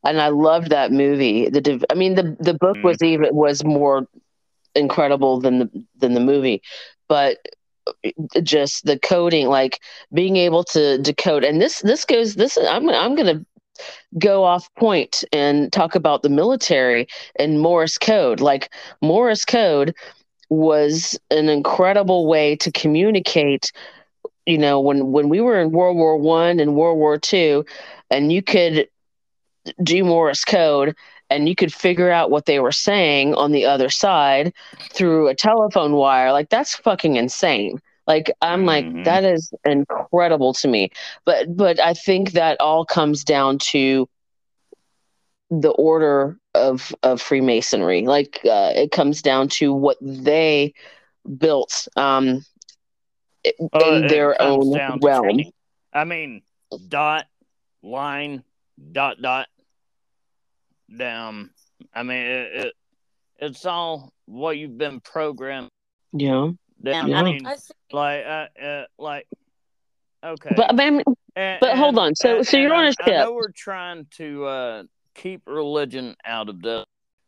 [0.04, 1.48] and I loved that movie.
[1.50, 2.84] The Da- I mean the the book Mhm.
[2.84, 4.06] was even was more
[4.74, 6.62] incredible than the than the movie,
[7.08, 7.38] but
[8.42, 9.80] just the coding like
[10.12, 13.44] being able to decode and this this goes this i'm i'm going to
[14.18, 17.06] go off point and talk about the military
[17.38, 18.70] and morse code like
[19.02, 19.94] morse code
[20.50, 23.72] was an incredible way to communicate
[24.46, 27.64] you know when when we were in world war one and world war two
[28.10, 28.88] and you could
[29.82, 30.94] do morse code
[31.30, 34.52] and you could figure out what they were saying on the other side
[34.92, 38.66] through a telephone wire like that's fucking insane like i'm Mhm.
[38.66, 40.90] like that is incredible to me
[41.24, 44.08] but but i think that all comes down to
[45.50, 50.72] the order of of freemasonry like uh, it comes down to what they
[51.38, 52.44] built um
[53.46, 55.40] i- Well, in their own down realm.
[55.92, 56.42] I mean,
[56.88, 57.26] dot,
[57.82, 58.44] line,
[58.92, 59.46] dot, dot,
[60.94, 61.50] down.
[61.94, 62.72] I mean, it, it
[63.40, 65.70] it's all what you've been programmed.
[66.12, 66.50] yeah
[66.82, 67.08] Down.
[67.08, 67.20] Yeah.
[67.20, 67.56] I mean, I
[67.92, 69.26] like, uh, uh, like,
[70.24, 70.54] okay.
[70.56, 71.02] but I mean,
[71.36, 72.14] And- but hold and- on.
[72.14, 73.34] So- and- so you're and on a I- I know ship.
[73.34, 74.82] we're trying to uh,
[75.18, 76.84] keep religion out of this.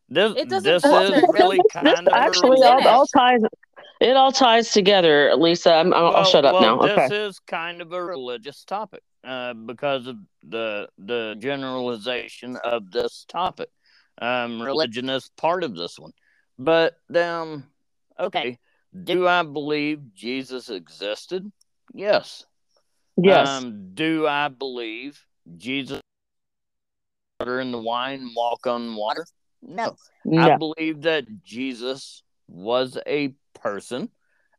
[0.09, 0.33] This,
[0.63, 1.15] this matter.
[1.15, 3.39] is really this kind of actually all, all ties
[4.01, 7.35] it all ties together lisa I'm, I'll, I'll Well- shut up well, now okay This
[7.35, 13.69] is kind of a religious topic uh, because of the the generalization of this topic.
[14.21, 16.11] Um, religion is part of this one,
[16.59, 17.65] but um,
[18.19, 18.59] okay.
[19.03, 21.49] Do I believe Jesus existed?
[21.93, 22.43] Yes.
[23.15, 25.25] yes Um, do I believe
[25.57, 26.01] Jesus
[27.41, 29.25] water in the wine, walk on water?
[29.61, 29.97] No.
[30.37, 34.09] I believe that Jesus was a person.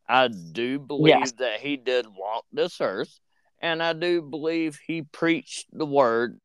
[0.09, 1.33] I do believe Yes.
[1.39, 3.19] that he did walk this earth,
[3.61, 6.39] and I do believe he preached the word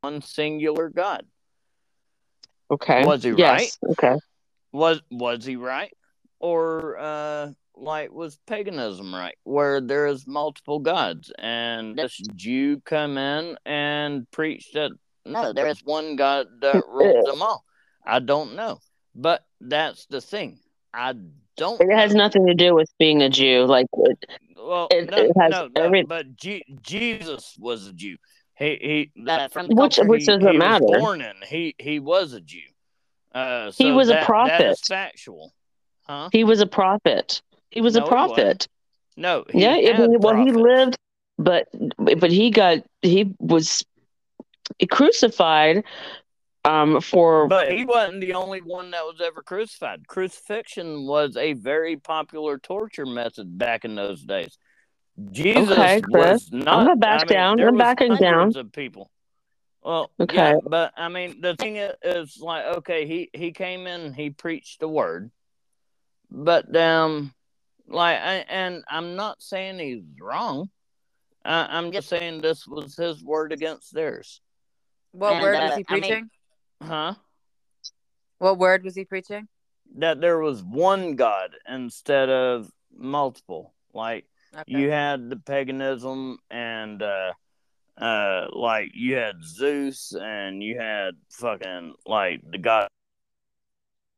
[0.00, 1.24] one singular God.
[2.70, 4.16] okay Was he yes okay
[4.72, 5.92] Was was he right?
[6.40, 9.36] Or uh like was paganism right?
[9.44, 14.90] Where there is multiple gods and this Jew come in and preach that
[15.24, 17.64] no, there is one God that rules them all.
[18.06, 18.78] I don't know.
[19.14, 20.58] But that's the thing.
[20.94, 21.14] I
[21.56, 22.24] don't it has know.
[22.24, 24.24] nothing to do with being a jew like it,
[24.56, 28.16] Well, It- no, it has no, no, every- but Je- Jesus was a Jew.
[28.58, 30.84] He he that from Which- which doesn't he matter.
[30.84, 32.60] Was born in he he was a Jew.
[33.34, 34.66] Uh, He was a that- That prophet.
[34.70, 35.52] is factual,
[36.08, 36.28] huh?
[36.32, 38.68] he was a prophet he was No, a prophet
[39.16, 40.96] No, yeah I mean, well he lived
[41.38, 43.84] but but he got he was
[44.90, 45.84] crucified
[46.64, 50.08] um for But he wasn't the only one that was ever crucified.
[50.08, 54.58] Crucifixion was a very popular torture method back in those days.
[55.32, 56.42] Jesus Okay, Chris.
[56.42, 56.68] was not.
[56.72, 57.62] I'm gonna back I mean, down.
[57.62, 58.56] I'm backing down.
[58.56, 59.10] of people.
[59.82, 60.32] Well, Okay.
[60.32, 64.30] yeah, but I mean, the thing is, is like, okay, he he came in, he
[64.30, 65.30] preached the word,
[66.30, 67.32] but um,
[67.88, 70.68] like, I, and I'm not saying he's wrong.
[71.44, 74.40] I, I'm just saying this was his word against theirs,
[75.12, 76.30] What And, word uh, was he I mean- preaching?
[76.82, 77.14] huh?
[78.38, 79.48] what word was he preaching?
[79.98, 83.72] that there was one God instead of multiple.
[83.94, 84.64] Like Okay.
[84.80, 87.32] you had the paganism and uh
[87.98, 92.88] uh like you had Zeus and you had fucking like the god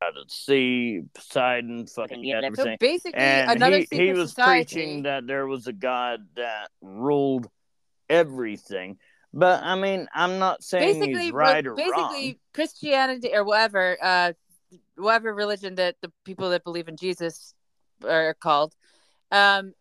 [0.01, 4.75] of the sea, Poseidon, fucking you had so basically, And another he, he was society.
[4.75, 7.49] preaching that there was a God that ruled
[8.09, 8.99] everything.
[9.35, 12.35] But I mean, I'm not saying basically, he's right re- or basically wrong.
[12.55, 14.33] Christianity or whatever, uh,
[14.97, 17.55] whatever religion that the people that believe in Jesus
[18.07, 18.75] are called,
[19.31, 19.75] um,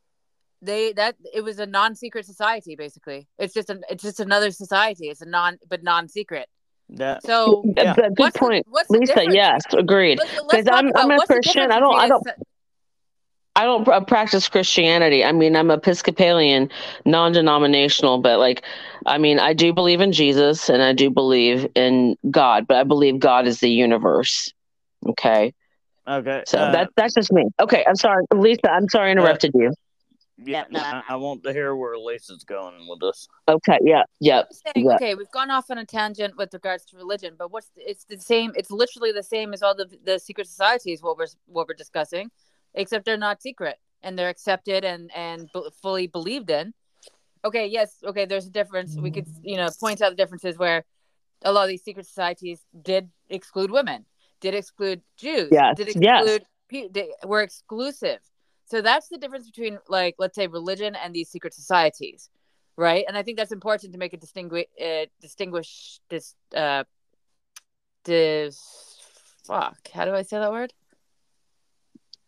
[0.61, 2.75] they that it was a non-secret society.
[2.75, 5.07] Basically, it's just an it's just another society.
[5.07, 6.49] It's a non but non-secret.
[6.89, 7.93] That So Yeah.
[7.93, 9.35] Good- good what's the- point what's the lisa difference?
[9.35, 11.71] yes agreed Let's, let's 'Cause talk I'm- I'm a Christian.
[11.71, 12.27] I don't- I don't-
[13.55, 15.25] I don't pr- practice Christianity.
[15.25, 16.69] I mean, I'm Episcopalian,
[17.05, 18.63] non-denominational, but like,
[19.07, 22.83] I mean, I do believe in Jesus and I do believe in God, but I
[22.83, 24.53] believe God is the universe.
[25.07, 25.53] Okay,
[26.07, 26.43] okay.
[26.45, 27.45] so uh, that that's just me.
[27.59, 28.71] Okay, I'm sorry, Lisa.
[28.71, 29.73] I'm sorry I interrupted you.
[30.43, 33.27] Yeah, no, I, I want to hear where Lisa's going with this.
[33.47, 34.95] Okay, yeah, yeah, saying, yeah.
[34.95, 38.19] okay, we've gone off on a tangent with regards to religion, but what's it's the
[38.19, 38.51] same.
[38.55, 41.01] It's literally the same as all the the secret societies.
[41.01, 42.29] What we're what we're discussing,
[42.75, 46.73] except they're not secret and they're accepted and and b- fully believed in.
[47.43, 48.25] Okay, yes, okay.
[48.25, 48.95] There's a difference.
[48.95, 50.85] We could you know point out the differences where
[51.43, 54.05] a lot of these secret societies did exclude women,
[54.39, 56.21] did exclude Jews, Yes, did yes.
[56.23, 56.45] exclude
[56.93, 58.19] they, we're exclusive.
[58.67, 62.29] So that's the difference between like let's say religion and these secret societies,
[62.75, 63.05] right?
[63.07, 66.83] And I think that's important to make a distinguish uh, distinguish this uh
[68.03, 68.99] this
[69.45, 69.77] fuck.
[69.93, 70.73] How do I say that word?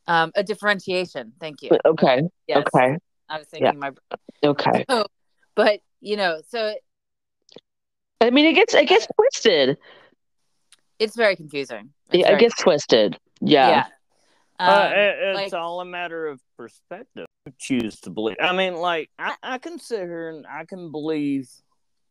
[0.08, 1.34] Um, a differentiation.
[1.40, 1.72] Thank you.
[1.86, 2.22] Okay.
[2.48, 2.66] Yes.
[2.74, 2.98] Okay.
[3.30, 3.92] I was thinking my.
[4.44, 4.86] Okay.
[4.90, 5.06] So,
[5.56, 6.74] but you know, so
[8.22, 9.78] I mean, it gets it gets twisted.
[11.00, 11.92] it's very confusing.
[12.12, 13.18] It's Yeah, very it gets twisted.
[13.42, 13.70] Yeah.
[13.70, 13.86] yeah.
[14.60, 17.26] Uh, Um, it- it's like- all a matter of perspective.
[17.46, 18.38] You choose to believe.
[18.42, 21.50] I mean, like I, I can sit here and I can believe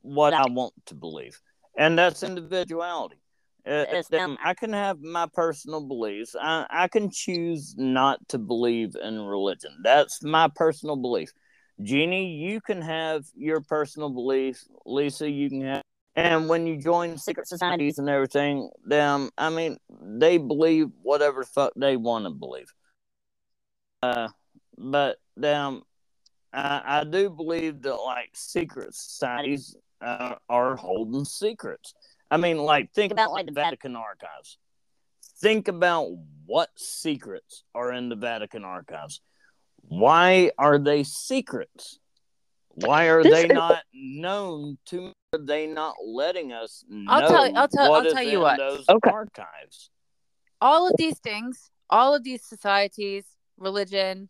[0.01, 1.39] what I want to believe,
[1.77, 3.21] and that's individuality.
[3.67, 6.35] Uh, It's then I can have my personal beliefs.
[6.41, 9.77] I, I can choose not to believe in religion.
[9.83, 11.31] That's my personal belief.
[11.83, 14.67] Jeannie, you can have your personal beliefs.
[14.87, 15.83] Lisa, you can have.
[16.19, 21.75] And when you join secret societies and everything, them, I mean, they believe whatever fuck
[21.77, 22.67] they want to believe.
[24.03, 24.27] Uh,
[24.77, 25.83] but them,
[26.53, 31.95] I, I do believe that like secret societies uh, are holding secrets.
[32.33, 34.59] I mean, like think about like the Vatican archives.
[35.41, 36.09] Think about
[36.47, 39.21] what secrets are in the Vatican archives.
[39.83, 42.01] Why are they secrets?
[42.71, 45.13] Why are they not known to?
[45.35, 47.13] Are they not letting us know?
[47.13, 48.57] I'll tell- I'll tell- what I'll tell you in what.
[48.59, 49.11] Those Okay.
[49.11, 49.91] archives.
[50.61, 53.25] all of these things, all of these societies,
[53.59, 54.29] religion,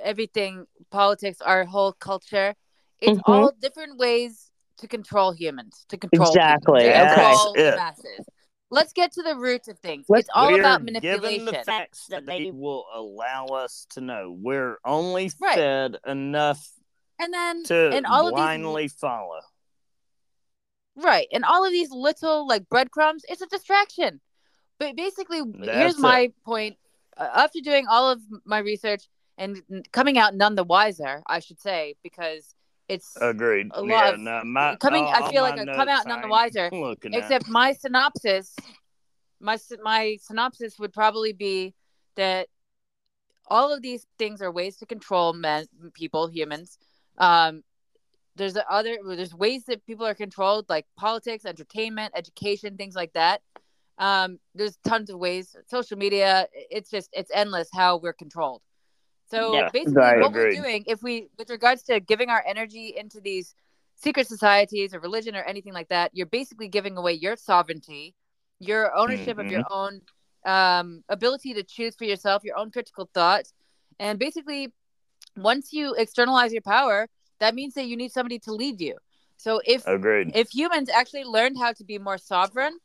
[0.00, 2.54] everything, politics, our whole culture,
[3.00, 3.22] it's Mhm.
[3.26, 7.14] all different ways to control humans, to control people, Exactly, to okay.
[7.24, 8.26] control That's masses.
[8.70, 10.04] Let's get to the roots of things.
[10.10, 11.44] Let's- it's all We're about given manipulation.
[11.46, 14.32] the facts that they will allow us to know.
[14.38, 15.54] We're only Right.
[15.54, 16.68] fed enough
[17.18, 19.40] and then to and all of these blindly follow.
[20.96, 21.26] Right.
[21.32, 24.20] And all of these little like breadcrumbs, it's a distraction.
[24.78, 26.00] But basically, That's here's it.
[26.00, 26.76] my point.
[27.16, 29.04] Uh, after doing all of my research
[29.38, 29.62] and
[29.92, 32.54] coming out none the wiser, I should say, because
[32.88, 33.68] it's Agreed.
[33.74, 36.20] A lot yeah, of- no, my, coming- all- I feel like I come out none
[36.22, 37.20] the wiser, Looking at.
[37.20, 38.54] except my synopsis
[39.40, 41.74] my my synopsis would probably be
[42.16, 42.48] that
[43.48, 46.78] all of these things are ways to control men people humans
[47.18, 47.62] um
[48.36, 53.42] there's other there's ways that people are controlled like politics entertainment education things like that
[53.98, 58.62] um there's tons of ways social media it's just it's endless how we're controlled
[59.30, 60.18] so Yeah, basically right.
[60.18, 60.58] what Agreed.
[60.58, 63.54] we're doing if we with regards to giving our energy into these
[63.94, 68.14] secret societies or religion or anything like that you're basically giving away your sovereignty
[68.60, 70.00] your ownership of your own
[70.46, 73.52] um, ability to choose for yourself your own critical thoughts
[74.00, 74.72] and basically
[75.36, 77.08] once you externalize your power
[77.42, 78.96] that means that you need somebody to lead you
[79.36, 80.32] so if Agreed.
[80.34, 82.78] if humans actually learned how to be more sovereign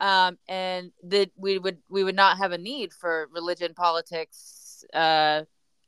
[0.00, 5.42] um, and that we would we would not have a need for religion politics uh,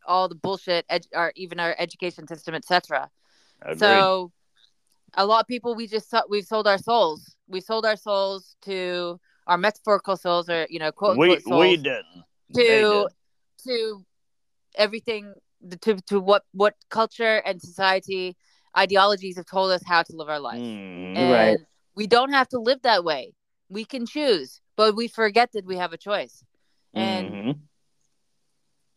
[0.06, 3.10] all the bullshit ed- or even our education system etc
[3.76, 4.32] so
[5.14, 9.18] a lot of people we just we've sold our souls we sold our souls to
[9.46, 12.24] our metaphorical souls or you know quote we unquote souls we didn't.
[12.54, 13.06] To did.
[13.64, 14.04] to
[14.76, 15.34] everything
[15.80, 18.36] to to what what culture and society
[18.76, 21.16] ideologies have told us how to live our life Mhm.
[21.16, 21.58] and Right.
[21.94, 23.34] we don't have to live that way
[23.68, 26.44] we can choose but we forget that we have a choice
[26.94, 27.68] and Mhm.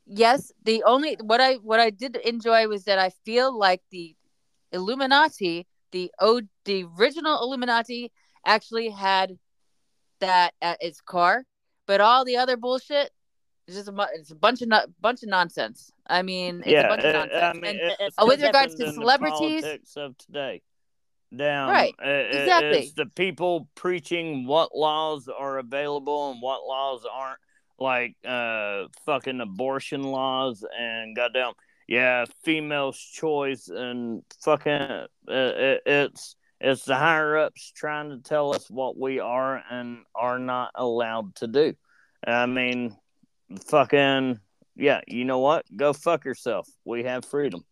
[0.06, 4.16] yes the only what i what i did enjoy was that i feel like the
[4.72, 8.12] illuminati the o the original illuminati
[8.46, 9.38] actually had
[10.20, 11.46] that at its core
[11.88, 13.12] but all the other bullshit
[13.68, 14.70] is just a, it's a bunch of
[15.02, 17.80] bunch of nonsense i mean it's yeah, a bunch of uh, nonsense I mean, And-
[17.80, 19.64] it- it's uh, with regards to celebrities-
[19.98, 20.62] of today.
[21.36, 22.78] Down, Right, uh, it- exactly.
[22.80, 27.40] It's the people preaching what laws are available and what laws aren't,
[27.78, 31.54] like uh, fucking abortion laws and goddamn,
[31.88, 38.54] yeah, female's choice and fucking, uh, it, it's it's the higher ups trying to tell
[38.56, 41.74] us what we are and are not allowed to do.
[42.26, 42.96] I mean,
[43.68, 44.40] fucking
[44.76, 45.66] yeah, you know what?
[45.76, 46.68] Go fuck yourself.
[46.84, 47.64] We have freedom.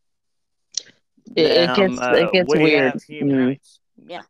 [1.36, 2.94] It, it Um, gets uh, it gets we weird.
[3.10, 3.48] Mm.
[3.48, 3.80] rights.
[4.08, 4.22] Yeah.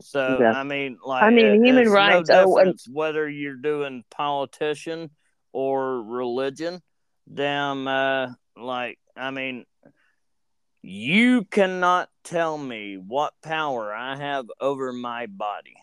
[0.00, 0.52] So Yeah.
[0.52, 5.10] I mean, like, I mean, it- human rights, No oh, and- whether you're doing politician
[5.52, 6.80] or religion.
[7.32, 9.66] Damn, uh, like, I mean,
[10.82, 15.76] you cannot tell me what power I have over my body.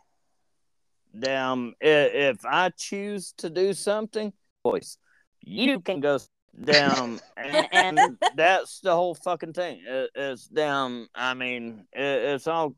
[1.18, 4.98] Damn, if I choose to do something, voice,
[5.44, 6.20] you can go
[6.64, 9.82] down, and, and that's the whole fucking thing.
[9.86, 11.08] It, it's down.
[11.14, 12.76] I mean, it, it's all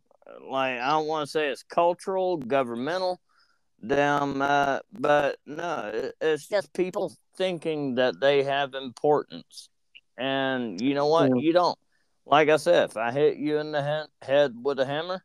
[0.49, 3.19] like I don't want to say it's cultural, governmental,
[3.85, 9.69] Damn, uh, but no, it- it's just people thinking that they have importance,
[10.17, 11.29] and you know what?
[11.29, 11.41] Yeah.
[11.41, 11.79] You don't.
[12.25, 15.23] Like I said, if I hit you in the he- head with a hammer,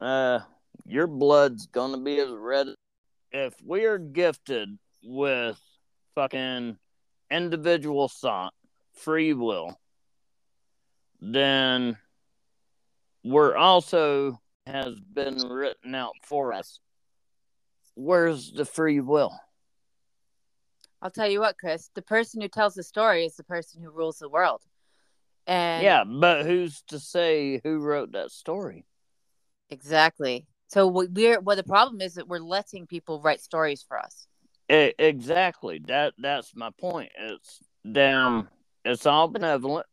[0.00, 0.40] uh,
[0.84, 2.68] your blood's gonna be as red.
[3.30, 5.60] If we are gifted with
[6.16, 6.76] fucking
[7.30, 8.52] individual thought,
[8.94, 9.78] free will,
[11.20, 11.96] then
[13.22, 16.80] we're also has been written out for us.
[17.94, 19.38] Where's the free will?
[21.00, 21.90] I'll tell you what, Chris.
[21.94, 24.62] The person who tells the story is the person who rules the world.
[25.46, 28.86] And yeah, but who's to say who wrote that story?
[29.70, 30.46] exactly.
[30.68, 34.26] So we're well, the problem is that we're letting people write stories for us.
[34.70, 35.80] E- exactly.
[35.86, 37.10] That that's my point.
[37.18, 37.60] It's
[37.90, 38.48] damn.
[38.84, 39.86] It's all benevolent.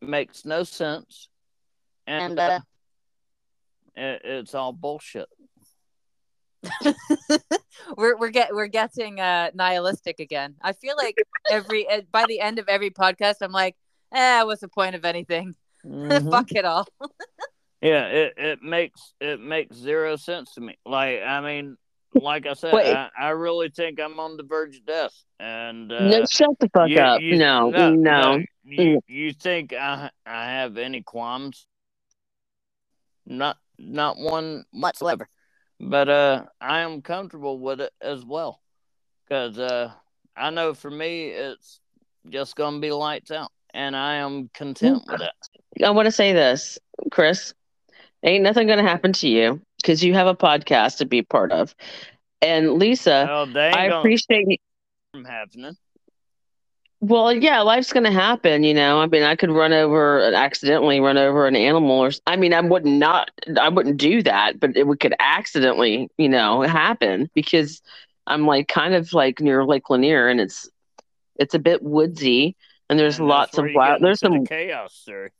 [0.00, 1.28] Makes no sense,
[2.06, 2.60] and uh,
[3.96, 5.28] it, it's all bullshit.
[7.96, 10.54] we're we're get we're getting uh nihilistic again.
[10.62, 11.16] I feel like
[11.50, 13.76] every uh, by the end of every podcast, I'm like,
[14.12, 15.54] eh, what's the point of anything?
[15.86, 16.30] Mhm.
[16.30, 16.86] Fuck it all.
[17.82, 20.78] Yeah, it, it makes it makes zero sense to me.
[20.86, 21.76] Like I mean,
[22.14, 25.12] like I said, I, I really think I'm on the verge of death.
[25.40, 27.20] And uh, no, shut the fuck you- up.
[27.20, 28.42] you- no, no.
[28.66, 31.66] You, you think I I have any qualms?
[33.26, 35.28] Not not one whatsoever.
[35.80, 38.60] But uh, I am comfortable with it as well,
[39.24, 39.92] because uh,
[40.36, 41.80] I know for me it's
[42.30, 45.84] just gonna be lights out, and I am content with it.
[45.84, 46.78] I want to say this,
[47.10, 47.52] Chris.
[48.22, 51.52] Ain't nothing going to happen to you because you have a podcast to be part
[51.52, 51.74] of.
[52.40, 54.56] And Lisa, Well, I appreciate you.
[55.12, 55.76] from happening.
[57.00, 58.98] Well, yeah, life's going to happen, you know.
[59.00, 62.62] I mean, I could run over, accidentally run over an animal, or I mean, I
[62.62, 63.30] would not,
[63.60, 67.82] I wouldn't do that, but it would could accidentally, you know, happen because
[68.26, 70.66] I'm like kind of like near Lake Lanier, and it's
[71.36, 72.56] it's a bit woodsy,
[72.88, 74.00] and there's And lots of wild.
[74.00, 75.30] There's some the chaos theory.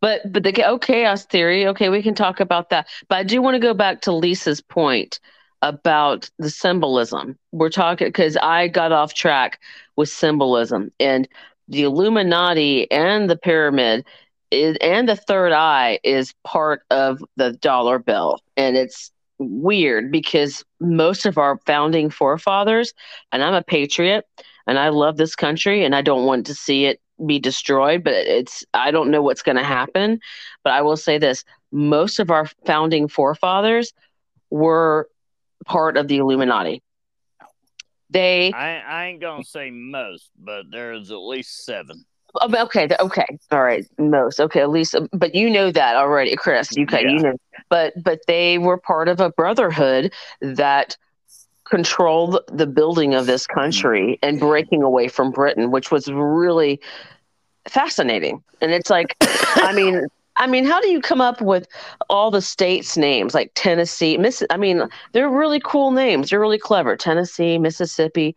[0.00, 2.88] But but the oh, chaos theory, okay, we can talk about that.
[3.08, 5.20] But I do want to go back to Lisa's point
[5.62, 7.38] about the symbolism.
[7.52, 9.60] We're talking because I got off track
[9.96, 11.28] with symbolism and
[11.68, 14.04] the Illuminati and the pyramid
[14.50, 18.40] is, and the third eye is part of the dollar bill.
[18.56, 22.92] And it's weird because most of our founding forefathers,
[23.32, 24.26] and I'm a patriot
[24.66, 28.14] and I love this country and I don't want to see it be destroyed, but
[28.14, 30.20] it's I don't know what's going to happen.
[30.64, 33.92] But I will say this: most of our founding forefathers
[34.50, 35.08] were
[35.64, 36.82] part of the Illuminati.
[38.10, 42.04] They I, I ain't gonna say most, but there's at least seven.
[42.40, 46.76] oh, okay, okay, all right, most okay, at least, but you know that already, Chris.
[46.76, 47.36] You can, you know,
[47.68, 50.96] but but they were part of a brotherhood that
[51.70, 56.80] controlled the building of this country and breaking away from Britain, which was really
[57.68, 58.42] fascinating.
[58.60, 60.06] And it's like, I mean,
[60.36, 61.66] I mean, how do you come up with
[62.08, 64.42] all the states' names like Tennessee, Miss?
[64.50, 66.30] I mean, they're really cool names.
[66.30, 66.96] They're really clever.
[66.96, 68.34] Tennessee, Mississippi,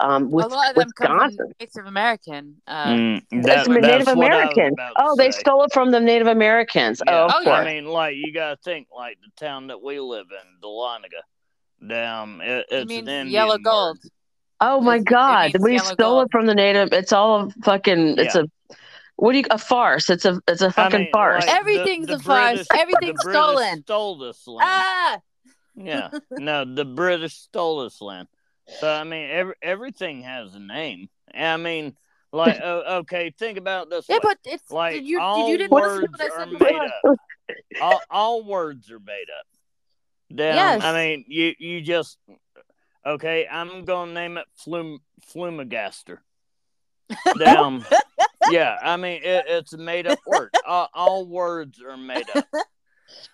[0.00, 1.36] um, with a lot of them come Wisconsin.
[1.38, 2.56] from Native American.
[2.68, 4.76] Uh, Mm, that- from Native that's what I was Americans.
[4.96, 5.40] Oh, they say.
[5.40, 7.02] stole it from the Native Americans.
[7.04, 7.52] Yeah, Oh, of Oh, yeah.
[7.54, 11.22] I mean, like you gotta think, like the town that we live in, Dahlonega.
[11.86, 13.64] Damn, it, it means yellow word.
[13.64, 13.98] gold.
[14.60, 15.52] Oh my It's- God!
[15.60, 16.26] We stole gold.
[16.26, 16.92] it from the native.
[16.92, 18.18] It's all a fucking.
[18.18, 18.42] It's Yeah.
[18.42, 18.74] a.
[19.16, 19.44] What do you?
[19.50, 20.10] A farce.
[20.10, 20.40] It's a.
[20.46, 21.46] It's a I fucking mean, farce.
[21.46, 22.66] like, Everything's the, a the farce.
[22.68, 23.82] British- Everything's the stolen.
[23.82, 24.60] Stole this land.
[24.70, 25.18] Ah,
[25.74, 28.28] Yeah, no, the British stole this land.
[28.80, 31.08] So I mean, every, everything has a name.
[31.34, 31.96] I mean,
[32.32, 34.06] like, oh, okay, think about this.
[34.08, 34.20] yeah, way.
[34.22, 37.16] but it's like did you all did you didn't words what I are made up.
[37.80, 39.46] All, all words are made up.
[40.34, 40.82] Damn, Yes.
[40.84, 42.18] I mean, you you just
[43.04, 43.46] okay.
[43.50, 44.98] I'm gonna name it Flum
[45.34, 46.18] Flumagaster.
[47.38, 47.84] Damn.
[48.50, 50.54] yeah, I mean, it, it's a made up word.
[50.66, 52.46] All, all words are made up.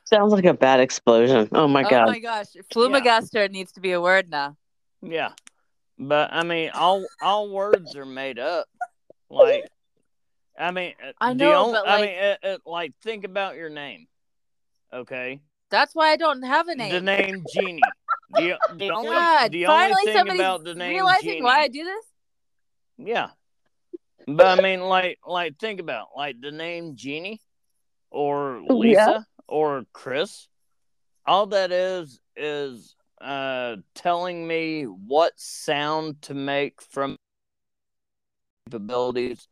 [0.05, 1.49] Sounds like a bad explosion.
[1.53, 2.09] Oh my god.
[2.09, 4.57] oh my gosh, Flumagaster needs to be a word now.
[5.03, 5.33] Yeah,
[5.99, 8.67] but I mean, all all words are made up.
[9.29, 9.69] Like,
[10.59, 13.57] I mean, uh, I the know, only- but, I mean, it, it, like think about
[13.57, 14.07] your name.
[14.95, 15.41] Okay,
[15.71, 16.91] That's why I don't have a name.
[16.93, 17.83] the name Jeannie.
[18.31, 19.53] The, the only God!
[19.53, 22.05] the Finally, only thing about the name realizing Jeannie, why I do this.
[22.99, 23.31] yeah.
[24.29, 27.41] But I mean, like, like think about like the name Jeannie,
[28.11, 28.75] or Yeah.
[28.75, 30.49] Lisa, or Chris.
[31.27, 37.17] All that is is uh telling me what sound to make from
[38.67, 39.49] capabilities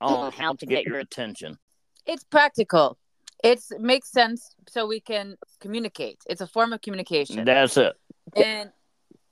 [0.00, 1.58] on how to get your attention.
[2.06, 2.98] It's practical.
[3.44, 6.18] It's it makes sense so we can communicate.
[6.26, 7.44] It's a form of communication.
[7.44, 7.92] That's it.
[8.34, 8.70] And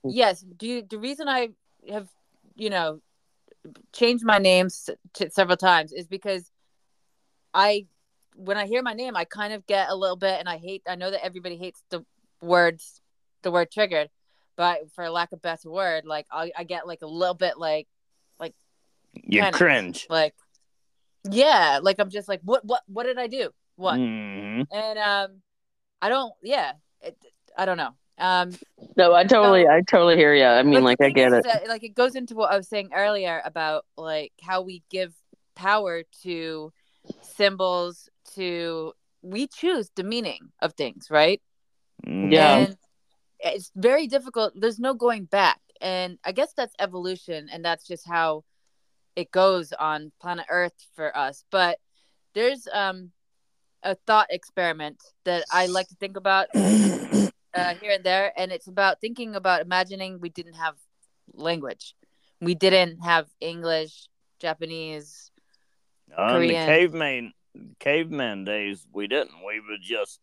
[0.05, 1.49] yes, do you, the reason I
[1.91, 2.09] have,
[2.55, 3.01] you know,
[3.95, 6.51] changed my name s- t- several times is because
[7.55, 7.87] I,
[8.37, 10.83] when I hear my name, I kind of get a little bit, and I hate.
[10.87, 12.05] I know that everybody hates the
[12.43, 13.01] words,
[13.43, 14.11] the word triggered,
[14.57, 17.89] but for lack of better word, like I, I get like a little bit like,
[18.39, 18.55] like
[19.15, 20.07] You cringe.
[20.11, 20.35] like,
[21.31, 23.51] yeah, like I'm just like, what, what, what did I do?
[23.77, 23.99] What?
[23.99, 24.67] Mhm.
[24.71, 25.43] And um,
[26.01, 26.33] I don't.
[26.43, 27.17] Yeah, it,
[27.57, 27.91] I don't know.
[28.19, 28.53] Um,
[28.97, 30.45] No, I totally, So- I totally hear you.
[30.45, 31.45] I mean, like, I get it.
[31.45, 35.15] that, like it goes into what I was saying earlier about like how we give
[35.57, 36.73] power to
[37.23, 38.93] symbols to
[39.23, 41.41] we choose the meaning of things, right?
[42.07, 42.57] Yeah.
[42.59, 42.77] And
[43.41, 44.53] it's very difficult.
[44.57, 45.61] There's no going back.
[45.81, 48.45] And I guess that's evolution and that's just how
[49.17, 51.45] it goes on planet Earth for us.
[51.51, 51.79] But
[52.35, 53.11] there's um
[53.83, 58.69] a thought experiment that I like to think about uh, here and there, and it's
[58.69, 60.75] about thinking about imagining we didn't have
[61.35, 61.95] language,
[62.41, 64.09] we didn't have English,
[64.39, 65.31] Japanese.
[66.17, 67.33] On the caveman
[67.79, 69.33] caveman days, we didn't.
[69.47, 70.21] We would just.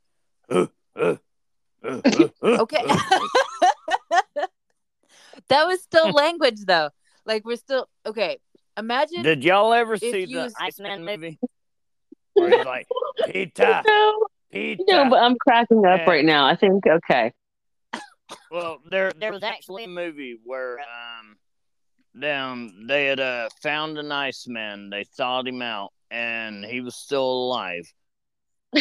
[0.50, 1.16] Uh, uh,
[1.84, 3.20] uh, uh, uh, Okay, uh.
[5.48, 6.90] that was still language though.
[7.26, 8.40] Like we're still okay.
[8.78, 11.40] Imagine Did y'all ever see you- the Iceman movie?
[12.34, 12.88] Where he's like,
[13.26, 14.84] Pita, No, Pita.
[14.88, 16.10] no, but I'm cracking up Yeah.
[16.10, 16.46] right now.
[16.46, 17.32] I think, okay.
[18.52, 21.38] Well, there there was actually a movie where um
[22.20, 27.26] down they had uh found an Iceman, they thawed him out, and he was still
[27.26, 27.84] alive.
[28.76, 28.80] uh,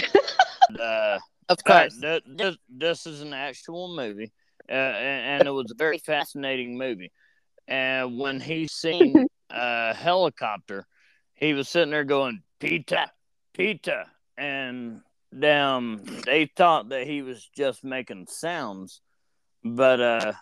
[0.81, 1.19] of
[1.51, 1.99] uh, course.
[2.01, 4.33] th- this, this is an actual movie,
[4.69, 7.11] uh, and, and it was a very fascinating movie.
[7.67, 10.87] And when he seen a helicopter,
[11.35, 13.11] he was sitting there going, "Pita,
[13.59, 14.07] Pita,"
[14.39, 15.03] and
[15.45, 19.01] um, they thought that he was just making sounds,
[19.65, 20.33] but uh,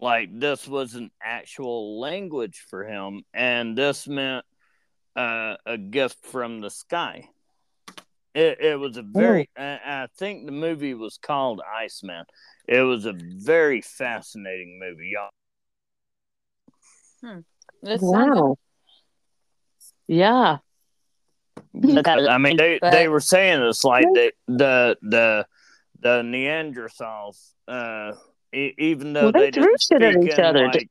[0.00, 4.44] like this was an actual language for him, and this meant
[5.14, 7.28] uh, a gift from the sky.
[8.34, 12.24] It, it was a very, I, I think the movie was called Iceman.
[12.68, 15.30] It was a very fascinating movie, y'all.
[17.82, 18.58] This sounds- Wow.
[20.06, 20.58] Yeah.
[21.84, 25.46] I mean, they, they were saying it's like the the the
[26.00, 28.12] the Neanderthals, uh,
[28.54, 30.66] e- even though Well, they they, didn't threw shit at each in, other.
[30.68, 30.88] like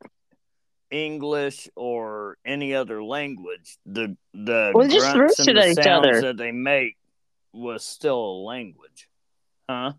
[0.92, 6.22] English or any other language, the the Well, they just and the sounds other.
[6.22, 6.96] that they make
[7.54, 9.08] was still a language,
[9.70, 9.94] huh?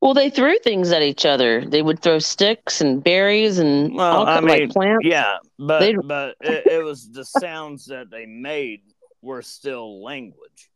[0.00, 1.62] Well, they threw things at each other.
[1.66, 5.04] They would throw sticks and berries and Well, all I mean, like plants.
[5.04, 8.80] Yeah, but They- but it, it was the sounds that they made
[9.22, 10.70] were still language.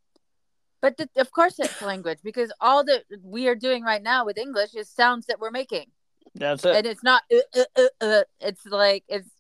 [0.81, 4.37] But the, of course, it's language because all that we are doing right now with
[4.37, 5.87] English is sounds that we're making,
[6.35, 6.77] That's it.
[6.77, 7.23] and it's not.
[7.33, 9.31] Uh, uh, uh, uh, it's like it's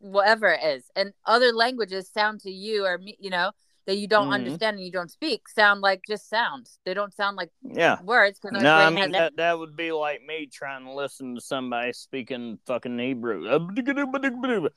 [0.00, 3.52] whatever it is, and other languages sound to you or me, you know,
[3.88, 4.32] that you don't Mhm.
[4.34, 6.78] understand and you don't speak sound like just sounds.
[6.84, 7.98] They don't sound like yeah.
[8.02, 11.40] words because No, I mean that that would be like me trying to listen to
[11.40, 13.44] somebody speaking fucking Hebrew.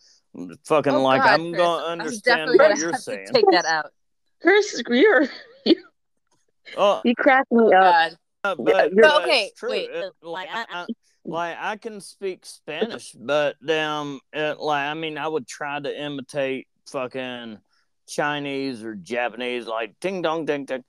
[0.64, 3.28] Fucking Oh, like God, I'm Chris, gonna I'm understand what you're saying.
[3.34, 3.92] Take that out.
[4.42, 5.28] Chris, you're
[6.78, 7.84] Oh, you crack me Oh, up.
[7.84, 8.18] God.
[8.44, 9.70] but, Yeah, but you're- okay, it's true.
[9.72, 9.90] wait.
[9.90, 10.86] It- like I, I,
[11.26, 16.02] like I can speak Spanish, but um, it, like I mean, I would try to
[16.02, 17.60] imitate fucking
[18.12, 20.84] Chinese or Japanese, like ding dong ding ding.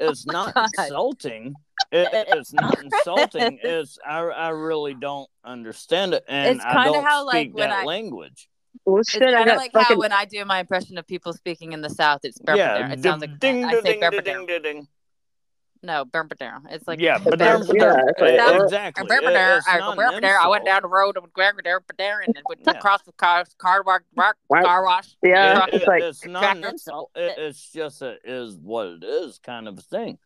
[0.00, 0.68] Oh it's not God.
[0.78, 1.54] insulting.
[1.92, 3.60] It, it's not insulting.
[3.62, 7.54] It's I, I really don't understand it, and It's I kinda don't how, like, speak
[7.54, 8.48] when that I- language.
[8.84, 9.94] Well, It's shit, I kind of like fucking.
[9.96, 13.02] how when I do my impression of people speaking in the South, it's Yeah, It
[13.02, 14.46] sounds like ding I ding say ding ding Berberdare.
[14.46, 14.88] ding ding.
[15.84, 16.60] No, Berberdare.
[16.70, 19.04] It's like Yeah, but Yeah, there's it's like, Sounds- exactly.
[19.04, 19.60] It- Berberdare.
[19.68, 20.38] I not go an Berberdare.
[20.38, 22.72] I went down the road with Berberdare, Berberdare, and then went Yeah.
[22.72, 24.64] across the car car wash, car, Right.
[24.64, 25.14] car wash.
[25.22, 25.66] Yeah.
[25.66, 26.68] It- it's like it's not an tractor.
[26.70, 27.10] insult.
[27.14, 30.18] It's just a is what it is kind of thing.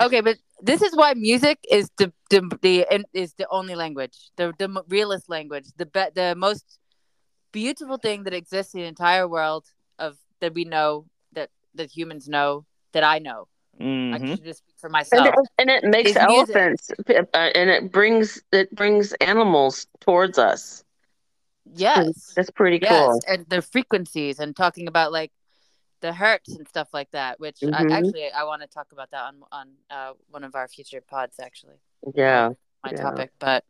[0.00, 4.54] Okay, but this is why music is the the, the is the only language, the
[4.58, 6.78] the mo- realest language, the be, the most
[7.50, 9.66] beautiful thing that exists in the entire world
[9.98, 13.48] of that we know that that humans know that I know.
[13.80, 14.36] I Mhm.
[14.36, 15.28] can just speak for and myself.
[15.28, 20.84] it, and it makes It's elephants, uh, and it brings it brings animals towards us.
[21.72, 22.32] Yes.
[22.34, 23.20] That's pretty yes cool.
[23.28, 25.32] and the frequencies and talking about like
[26.00, 27.74] the hertz and stuff like that which Mhm.
[27.74, 31.00] I, actually i want to talk about that on on uh, one of our future
[31.00, 31.80] pods actually
[32.14, 32.50] Yeah,
[32.84, 33.02] my Yeah.
[33.02, 33.64] topic but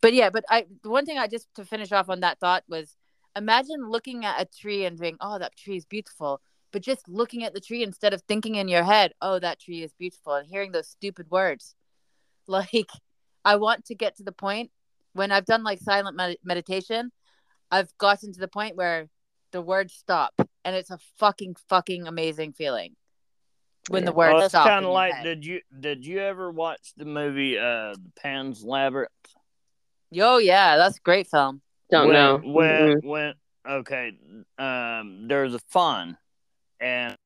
[0.00, 2.64] but yeah but i the one thing i just to finish off on that thought
[2.68, 2.96] was
[3.36, 6.40] imagine looking at a tree and being oh that tree is beautiful
[6.74, 9.82] but just looking at the tree instead of thinking in your head oh that tree
[9.82, 11.74] is beautiful and hearing those stupid words
[12.46, 12.90] like
[13.44, 14.70] I want to get to the point
[15.12, 17.12] when I've done like silent med- meditation,
[17.70, 19.08] I've gotten to the point where
[19.52, 22.96] the words stop and it's a fucking fucking amazing feeling
[23.88, 24.06] when Yeah.
[24.06, 24.66] the words Well, that's stop.
[24.66, 25.24] kind of like head.
[25.24, 29.10] did you did you ever watch the movie uh Pan's Labyrinth?
[30.10, 31.60] Yo, yeah, that's a great film.
[31.90, 32.40] Don't when, know.
[32.42, 33.04] when Mm-mm.
[33.04, 33.34] when
[33.68, 34.12] okay
[34.58, 36.16] um there's a fawn
[36.80, 37.16] and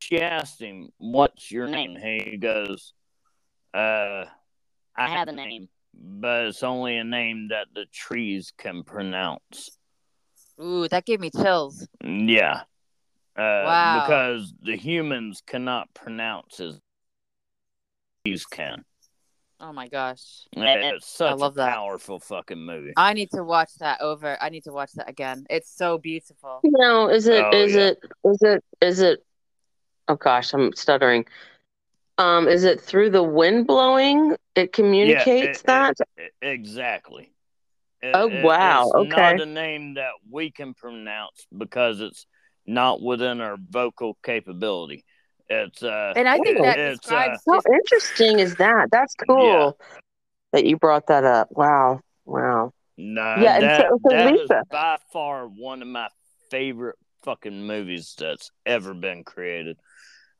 [0.00, 1.96] she asked him what's your name.
[1.96, 2.92] he goes
[3.74, 4.24] uh
[4.96, 5.68] i have a name.
[5.94, 9.78] but it's only a name that the trees can pronounce.
[10.60, 11.86] Ooh, that gave me chills.
[12.02, 12.62] yeah
[13.36, 14.00] uh Wow.
[14.02, 16.78] because the humans cannot pronounce as
[18.24, 18.84] trees can
[19.58, 20.22] Oh my gosh.
[20.52, 21.72] it's such love a that.
[21.74, 24.36] powerful fucking movie I need to watch that over.
[24.40, 25.46] I need to watch that again.
[25.48, 26.60] It's so beautiful.
[26.62, 27.44] No, is it?
[27.44, 27.80] Oh, Is yeah.
[27.86, 27.98] it?
[28.24, 28.64] Is it?
[28.82, 29.24] Is it?
[30.08, 31.24] Oh gosh, I'm stuttering.
[32.18, 34.36] Um, is it through the wind blowing?
[34.54, 35.96] It communicates it- that.
[36.18, 37.32] E- Exactly.
[38.02, 39.08] It- Oh, it- wow, It's okay.
[39.08, 42.26] not a name that we can pronounce because it's
[42.66, 45.04] not within our vocal capability.
[45.48, 48.88] It's uh, And I think that it's, describes How interesting is that?
[48.90, 49.78] That's cool
[50.52, 51.48] that you brought that up.
[51.52, 52.72] Wow, wow.
[52.96, 56.08] nah, Yeah, and that, so- so that is Lisa- by far one of my
[56.50, 59.76] favorite fucking movies that's ever been created.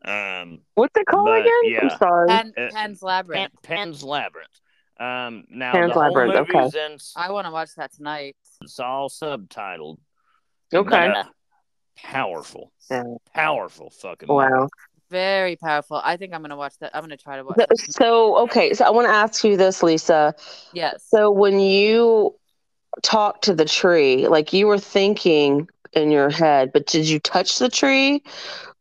[0.04, 1.52] Um, What's it called But, again?
[1.64, 1.78] yeah.
[1.90, 2.28] I'm sorry.
[2.28, 3.52] Pan, Uh, Pan's Pan, Labyrinth.
[3.62, 4.60] Pan's Labyrinth.
[4.98, 8.36] Um, now Pan's the whole Labyrinth, movie's in I want to watch that tonight.
[8.62, 9.98] it's all subtitled.
[10.72, 10.88] Okay.
[10.90, 11.24] but, uh,
[11.96, 13.02] powerful, Yeah.
[13.34, 14.68] powerful fucking movie.
[15.10, 16.00] Very powerful.
[16.02, 16.90] I think I'm gonna watch that.
[16.94, 17.56] I'm gonna try to watch.
[17.90, 20.34] So- okay, so I want to ask you this, Lisa.
[20.72, 21.04] Yes.
[21.08, 22.34] So when you
[23.02, 27.58] talked to the tree, like you were thinking in your head, but did you touch
[27.58, 28.22] the tree?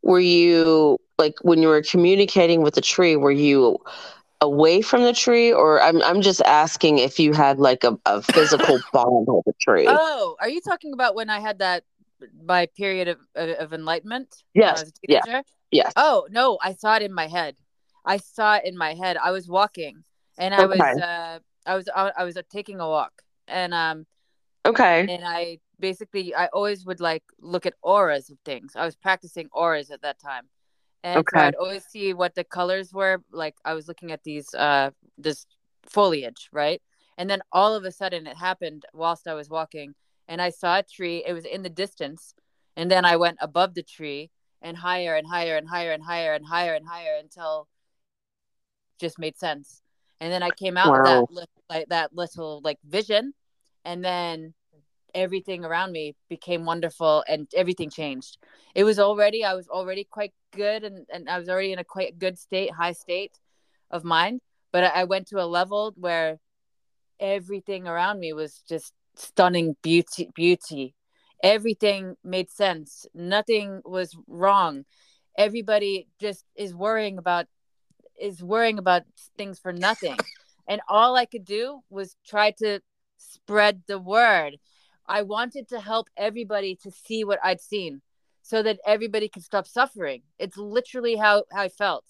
[0.01, 3.79] Were you like when you were communicating with the tree, were you
[4.41, 8.21] away from the tree or I'm I'm just asking if you had like a, a
[8.21, 9.85] physical bond with the tree.
[9.87, 11.83] Oh, are you talking about when I had that
[12.43, 14.43] my period of of, enlightenment?
[14.53, 14.91] yes.
[15.07, 15.41] Yeah.
[15.71, 15.93] Yes.
[15.95, 17.55] Oh no, I saw it in my head.
[18.05, 19.17] I saw it in my head.
[19.17, 20.03] I was walking,
[20.37, 23.13] and I was uh, I was I was uh, taking a walk,
[23.47, 24.05] and um
[24.65, 25.07] Okay.
[25.07, 28.73] and I basically I always would like look at auras of things.
[28.75, 30.49] I was practicing auras at that time,
[31.03, 33.21] and so I'd always see what the colors were.
[33.31, 35.45] Like I was looking at these uh this
[35.85, 36.81] foliage, right?
[37.17, 39.93] And then all of a sudden it happened whilst I was walking,
[40.27, 41.23] and I saw a tree.
[41.25, 42.33] It was in the distance,
[42.75, 44.31] and then I went above the tree
[44.65, 47.67] and higher and higher and higher and higher and higher and higher until
[48.99, 49.81] just made sense.
[50.19, 51.03] And then I came out Wow.
[51.03, 53.33] that li- like that little like vision,
[53.85, 54.53] and then
[55.13, 58.37] everything around me became wonderful and everything changed.
[58.73, 61.83] It was already I was already quite good and, and I was already in a
[61.85, 63.33] quite good state, high state
[63.91, 64.41] of mind.
[64.73, 66.39] But I, I went to a level where
[67.19, 70.95] everything around me was just stunning beauty beauty.
[71.45, 73.05] Everything made sense.
[73.13, 74.83] Nothing was wrong.
[75.37, 77.45] Everybody just is worrying about
[78.19, 79.03] is worrying about
[79.37, 80.17] things for nothing.
[80.67, 82.79] And all I could do was try to
[83.17, 84.57] spread the word.
[85.07, 88.01] I wanted to help everybody to see what I'd seen
[88.41, 90.23] so that everybody could stop suffering.
[90.39, 92.05] It's literally how, how I felt.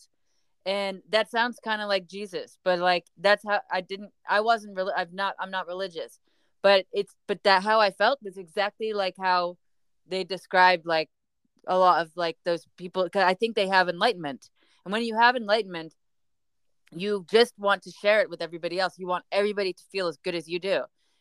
[0.66, 4.78] And that sounds kind of like Jesus, but like that's how I didn't I wasn't
[4.78, 6.22] really I've not I'm not religious.
[6.66, 9.58] But it's but that how I felt was exactly like how
[10.08, 11.10] they described like
[11.68, 14.50] a lot of like those people cuz I think they have enlightenment.
[14.84, 15.94] And when you have enlightenment,
[16.92, 18.98] you just want to share it with everybody else.
[18.98, 20.78] You want everybody to feel as good as you do.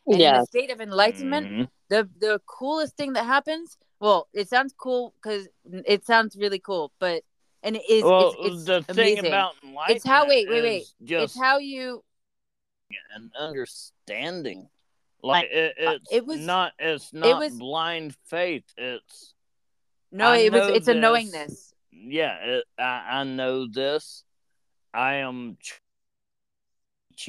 [0.07, 0.41] And in Yeah.
[0.41, 1.69] a state of enlightenment, Mhm.
[1.89, 5.47] the the coolest thing that happens well it sounds cool because
[5.95, 7.23] it sounds really cool but
[7.61, 10.85] and it is Well, it's, it's the thing about enlightenment It's how- wait, wait, wait.
[11.03, 12.03] just it's how you
[13.19, 14.69] an understanding.
[15.25, 18.65] Like it, Uh, it's it was- not it's not it was- blind faith.
[18.77, 19.33] It's
[20.11, 22.35] no I it was it's a knowingness yeah.
[22.43, 24.23] It, I I know this.
[24.93, 25.79] I am tr-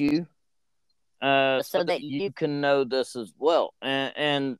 [0.03, 0.27] you,
[1.21, 4.57] uh, so that you can know this as well, and and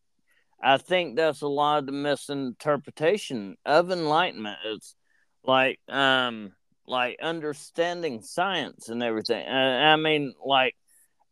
[0.61, 4.57] I think that's a lot of the misinterpretation of enlightenment.
[4.65, 4.95] It's
[5.43, 6.53] like um
[6.87, 9.45] like understanding science and everything.
[9.47, 10.75] Uh, I mean, like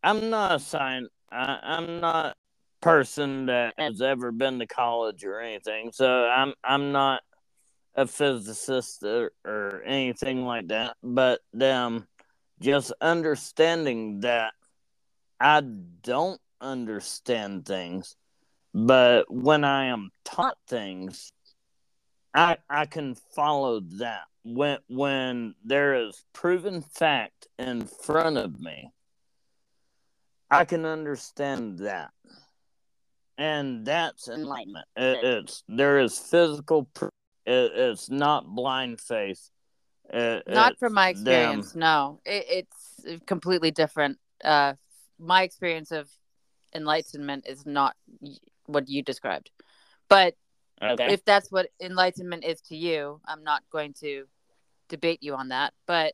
[0.03, 1.09] I'm not a science.
[1.35, 2.35] I, I'm not a
[2.81, 7.21] person that has ever been to college or anything, so I'm I'm not
[7.95, 10.97] a physicist or, or anything like that.
[11.03, 12.07] But um,
[12.61, 14.53] just understanding that
[15.39, 18.15] I don't understand things,
[18.73, 21.31] but when I am taught things,
[22.33, 28.91] I I can follow that when when there is proven fact in front of me.
[30.49, 32.11] I can understand that.
[33.37, 34.87] And that's enlightenment.
[34.95, 36.85] It, it's there is physical.
[36.93, 37.05] Pr-
[37.45, 39.49] it, it's not blind faith.
[40.09, 41.59] It, Not from my it's them.
[41.59, 41.75] experience.
[41.75, 42.65] No, it,
[43.03, 44.17] it's completely different.
[44.43, 44.73] Uh,
[45.19, 46.09] my experience of
[46.73, 47.95] enlightenment is not
[48.67, 49.51] what you described.
[50.09, 50.35] But
[50.81, 51.13] Okay.
[51.13, 54.25] if that's what enlightenment is to you, I'm not going to
[54.89, 55.73] debate you on that.
[55.87, 56.13] But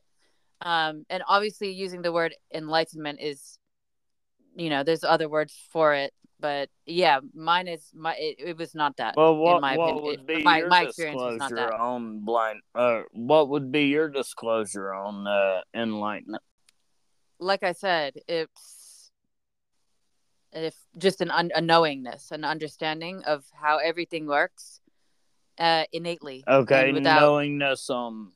[0.62, 3.58] um, and obviously using the word enlightenment is,
[4.54, 6.12] you know, there's other words for it.
[6.40, 8.14] But yeah, mine is my.
[8.16, 9.16] It, it was not that.
[9.16, 11.70] well, what, my what opinion, would it- be my- your my experience was not disclosure
[11.70, 11.80] that.
[11.80, 12.60] on blind?
[12.74, 16.42] Uh, what would be your disclosure on uh, enlightenment?
[17.38, 19.10] like I said, it's
[20.52, 24.80] if just an un- a knowingness, an understanding of how everything works
[25.58, 26.44] uh, innately.
[26.46, 28.32] Okay, without knowingness on.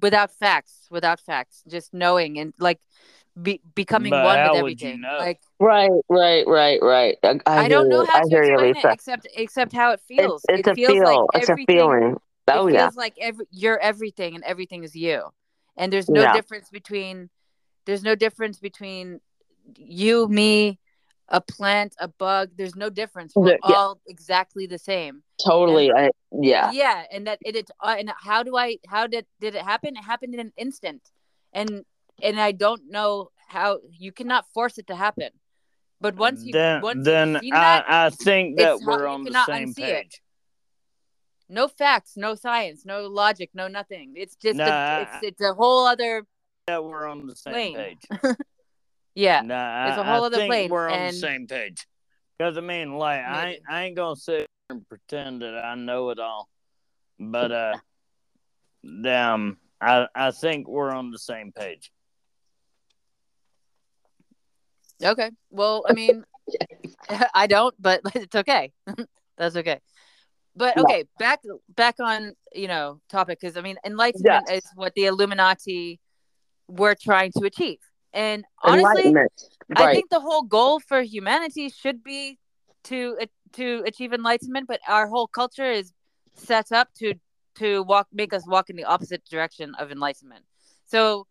[0.00, 2.80] without facts, without facts, just knowing and like
[3.40, 5.00] be- becoming But one with would you everything.
[5.00, 5.16] know?
[5.18, 7.16] Like Right, right, right, right.
[7.22, 8.88] I, I, I, don't know how I to hear you, explain Lisa.
[8.88, 10.44] it except except how it feels.
[10.48, 11.04] It's, it's it a feels feel.
[11.04, 11.76] like it's a everything.
[11.76, 12.16] feeling.
[12.48, 12.82] Oh it yeah.
[12.82, 15.22] feels like every you're everything and everything is you
[15.76, 16.32] and there's no Yeah.
[16.34, 17.30] difference between
[17.86, 19.20] there's no difference between
[19.76, 20.78] you me
[21.30, 23.76] a plant a bug there's no difference we're yeah.
[23.76, 25.90] all exactly the same Totally.
[25.90, 26.70] I, yeah.
[26.72, 29.96] yeah and that it, it uh, and how do i how did did it happen
[29.96, 31.00] it happened in an instant
[31.54, 31.84] and
[32.24, 35.30] and i don't know how you cannot force it to happen
[36.00, 39.44] but once you then, once then seen that I, I think that we're on the
[39.46, 40.02] same unsee it.
[40.02, 40.22] page.
[41.48, 45.40] no facts no science no logic no nothing it's just Nah, a, I- it's it's
[45.40, 46.26] a whole other
[46.66, 47.76] That we're on the same Plane.
[47.76, 48.20] page.
[49.14, 51.86] yeah Nah, It's a whole I other think plane, We're on and- the same page.
[52.38, 53.60] Because I mean, like, I Maybe.
[53.70, 56.48] I ain't gonna sit here and pretend that I know it all,
[57.20, 57.74] but uh,
[59.02, 61.92] damn, I I think we're on the same page.
[65.02, 65.30] Okay.
[65.50, 66.24] Well, I mean,
[67.34, 68.72] I don't, but it's okay.
[69.36, 69.80] That's okay.
[70.56, 71.40] But okay, back
[71.74, 75.98] back on you know topic because I mean, enlightenment is what the Illuminati
[76.68, 77.78] were trying to achieve,
[78.12, 79.32] and honestly, Enlightenment.
[79.76, 82.38] I think the whole goal for humanity should be
[82.84, 85.92] to uh, to achieve enlightenment, but our whole culture is
[86.34, 87.14] set up to
[87.56, 90.44] to walk make us walk in the opposite direction of enlightenment.
[90.86, 91.26] So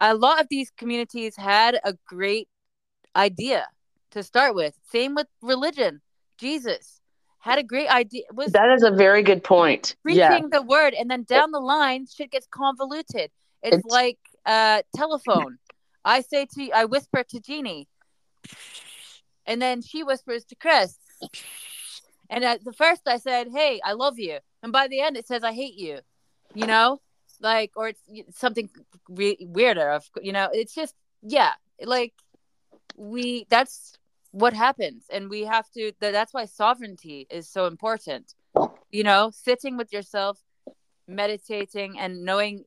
[0.00, 2.48] a lot of these communities had a great
[3.16, 3.66] idea
[4.12, 4.74] to start with.
[4.90, 6.00] Same with religion.
[6.38, 7.00] Jesus
[7.38, 9.96] had a great idea was that is a very good point.
[10.02, 10.40] preaching Yeah.
[10.52, 13.30] the word and then down the line shit gets convoluted
[13.62, 15.58] it's, It's- like uh telephone
[16.04, 17.88] i say to i whisper to jeannie
[19.46, 20.96] and then she whispers to chris
[22.30, 25.26] and at the first i said hey i love you and by the end it
[25.26, 25.98] says i hate you
[26.54, 27.00] you know
[27.40, 28.68] like or it's something
[29.08, 31.52] re- weirder of you know it's just yeah
[31.84, 32.14] like
[33.02, 33.98] we that's
[34.30, 35.06] what happens.
[35.10, 38.34] And we have to that's why sovereignty is so important.
[38.90, 40.38] You know sitting with yourself
[41.08, 42.64] meditating and knowing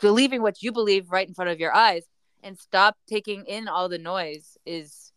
[0.00, 2.04] believing what you believe right in front of your eyes
[2.44, 5.12] and stop taking in all the noise is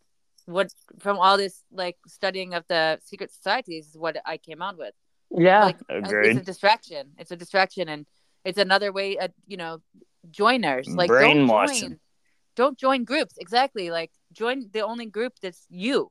[0.46, 4.76] what from all this like studying of the secret societies is what i came out
[4.76, 4.94] with.
[5.30, 5.64] Yeah.
[5.66, 7.12] like uh, it's a distraction.
[7.18, 8.06] It's a distraction and
[8.44, 9.80] it's another way at you know
[10.30, 12.00] joiners like Brainwashing.
[12.56, 16.10] Don't join groups exactly like join the only group that's you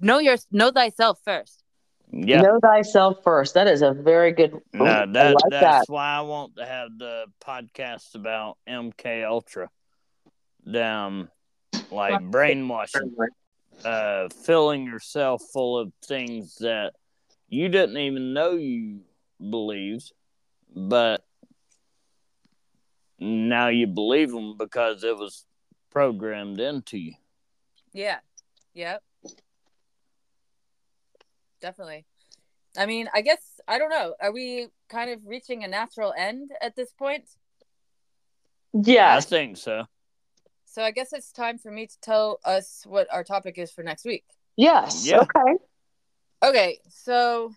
[0.00, 1.62] know your know thyself first
[2.10, 2.40] Yeah.
[2.40, 3.54] Know thyself first.
[3.54, 4.52] That is a very good.
[4.72, 5.92] No, that like that's that.
[5.92, 9.68] why I want to have the podcast about MK Ultra.
[10.64, 11.28] Damn,
[11.90, 13.16] like brainwashing,
[13.84, 16.92] uh, filling yourself full of things that
[17.48, 19.00] you didn't even know you
[19.38, 20.12] believed,
[20.74, 21.25] but
[23.18, 25.44] now you believe them because it was
[25.90, 27.14] programmed into you.
[27.92, 28.18] Yeah.
[28.74, 29.02] Yep.
[31.60, 32.04] Definitely.
[32.76, 34.14] I mean, I guess I don't know.
[34.20, 37.24] Are we kind of reaching a natural end at this point?
[38.74, 39.84] Yeah, I think so.
[40.66, 43.82] So I guess it's time for me to tell us what our topic is for
[43.82, 44.24] next week.
[44.56, 45.06] Yes.
[45.06, 45.20] Yeah.
[45.20, 45.54] Okay.
[46.42, 47.54] Okay, so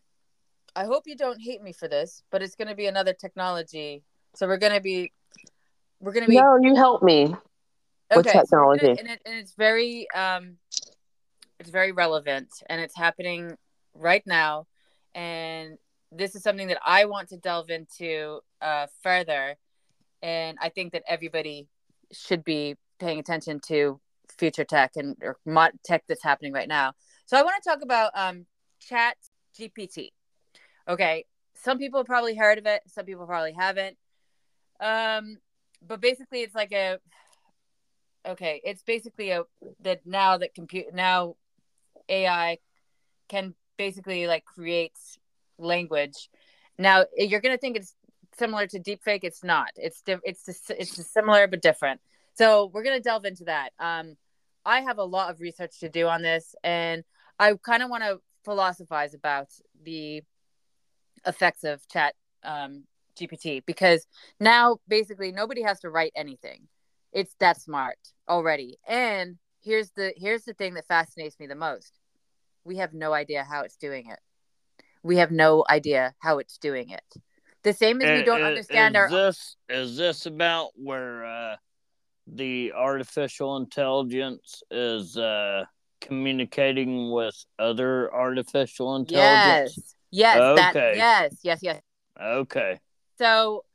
[0.73, 4.03] I hope you don't hate me for this, but it's going to be another technology.
[4.35, 5.11] So we're going to be
[5.99, 7.25] we're going to be No, you help me.
[7.27, 8.81] with okay, we're technology.
[8.87, 10.57] gonna- and, it, and it's very um
[11.59, 13.55] it's very relevant and it's happening
[13.93, 14.65] right now
[15.13, 15.77] and
[16.11, 19.55] this is something that i want to delve into uh further
[20.21, 21.67] and i think that everybody
[22.11, 23.99] should be paying attention to
[24.37, 26.93] future tech and or mod tech that's happening right now
[27.25, 28.45] so i want to talk about um
[28.79, 29.17] chat
[29.59, 30.09] gpt
[30.87, 31.25] okay
[31.55, 33.97] some people have probably heard of it some people probably haven't
[34.79, 35.35] um
[35.85, 36.99] but basically it's like a
[38.27, 39.43] okay, it's basically a
[39.81, 41.35] that now that compute now
[42.07, 42.57] AI
[43.27, 44.97] can basically like create
[45.57, 46.29] language.
[46.77, 47.95] Now you're gonna think it's
[48.37, 49.23] similar to deepfake.
[49.23, 49.69] It's not.
[49.75, 52.01] It's di- it's it's similar but different.
[52.33, 53.71] So we're gonna delve into that.
[53.79, 54.15] Um,
[54.65, 57.03] I have a lot of research to do on this, and
[57.39, 59.47] I kind of want to philosophize about
[59.83, 60.23] the
[61.25, 62.83] effects of chat um,
[63.19, 64.07] GPT because
[64.39, 66.67] now basically nobody has to write anything.
[67.11, 67.97] It's that smart
[68.27, 68.77] already.
[68.87, 71.99] And here's the here's the thing that fascinates me the most.
[72.63, 74.19] We have no idea how it's doing it.
[75.03, 77.03] We have no idea how it's doing it.
[77.63, 81.55] The same as we don't Is- understand is our this is this about where uh,
[82.27, 85.65] the artificial intelligence is uh,
[85.99, 89.73] communicating with other artificial intelligence?
[89.75, 89.95] Yes.
[90.11, 90.97] Yes, that Okay.
[90.97, 91.81] yes, yes, yes.
[92.19, 92.79] Okay.
[93.19, 93.65] So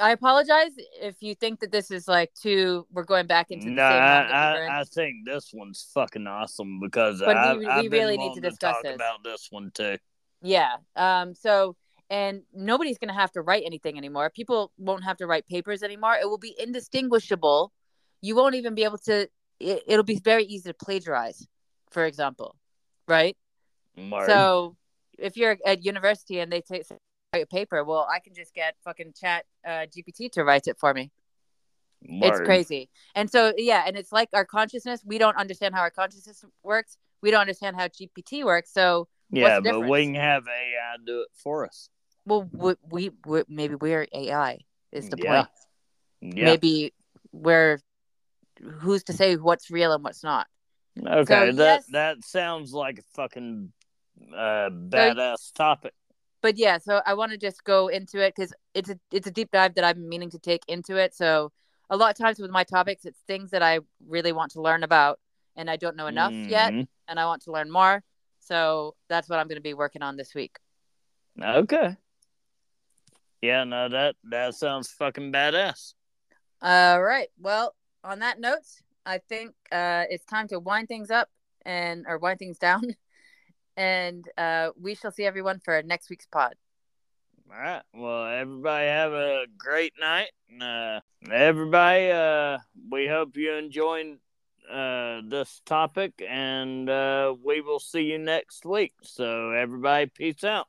[0.00, 3.72] I apologize if you think that this is like too we're going back into the
[3.72, 4.70] No, same I, that we were in.
[4.70, 8.16] I, I think this one's fucking awesome because But I, we- I've we been really
[8.16, 8.94] need to discuss talk this.
[8.94, 9.98] about this one too.
[10.42, 10.76] Yeah.
[10.96, 11.34] Um.
[11.34, 11.76] So,
[12.08, 14.30] and nobody's going to have to write anything anymore.
[14.30, 16.14] People won't have to write papers anymore.
[16.14, 17.72] It will be indistinguishable.
[18.22, 19.28] You won't even be able to.
[19.58, 21.46] It, it'll be very easy to plagiarize,
[21.90, 22.56] for example,
[23.08, 23.36] right?
[23.96, 24.26] Mark.
[24.28, 24.76] So,
[25.18, 26.84] if you're at university and they take
[27.32, 30.92] a paper, well, I can just get fucking Chat uh, GPT to write it for
[30.92, 31.10] me.
[32.02, 32.88] It's crazy.
[33.14, 35.02] And so, yeah, and it's like our consciousness.
[35.04, 36.96] We don't understand how our consciousness works.
[37.22, 38.72] We don't understand how GPT works.
[38.72, 41.88] So, Yeah, but we can have AI do it for us.
[42.24, 44.58] well, we, we, we maybe we're AI
[44.92, 45.42] is the Yeah.
[45.42, 45.48] point.
[46.22, 46.44] Yeah.
[46.46, 46.94] Maybe
[47.32, 47.80] we're
[48.80, 50.46] who's to say what's real and what's not.
[51.06, 51.86] Okay, that yes.
[51.92, 53.72] that sounds like a fucking
[54.34, 55.92] uh, badass topic.
[56.42, 59.30] But yeah, so I want to just go into it because it's a it's a
[59.30, 61.14] deep dive that I'm meaning to take into it.
[61.14, 61.52] So
[61.90, 64.82] a lot of times with my topics, it's things that I really want to learn
[64.84, 65.18] about
[65.56, 66.88] and I don't know enough yet, Mhm.
[67.08, 68.02] and I want to learn more.
[68.38, 70.58] So that's what I'm going to be working on this week.
[71.42, 71.96] Okay.
[73.42, 75.94] Yeah, no, that that sounds fucking badass.
[76.62, 77.28] All right.
[77.38, 77.74] Well,
[78.04, 78.66] on that note,
[79.06, 81.28] I think uh, it's time to wind things up
[81.64, 82.82] and or wind things down,
[83.76, 86.54] and uh, we shall see everyone for next week's pod.
[87.50, 87.82] All right.
[87.94, 90.28] Well, everybody have a great night.
[90.48, 91.00] And, uh,
[91.32, 92.58] everybody, uh,
[92.90, 94.18] we hope you enjoyed
[94.70, 98.92] uh, this topic, and uh, we will see you next week.
[99.02, 100.68] So, everybody, peace out.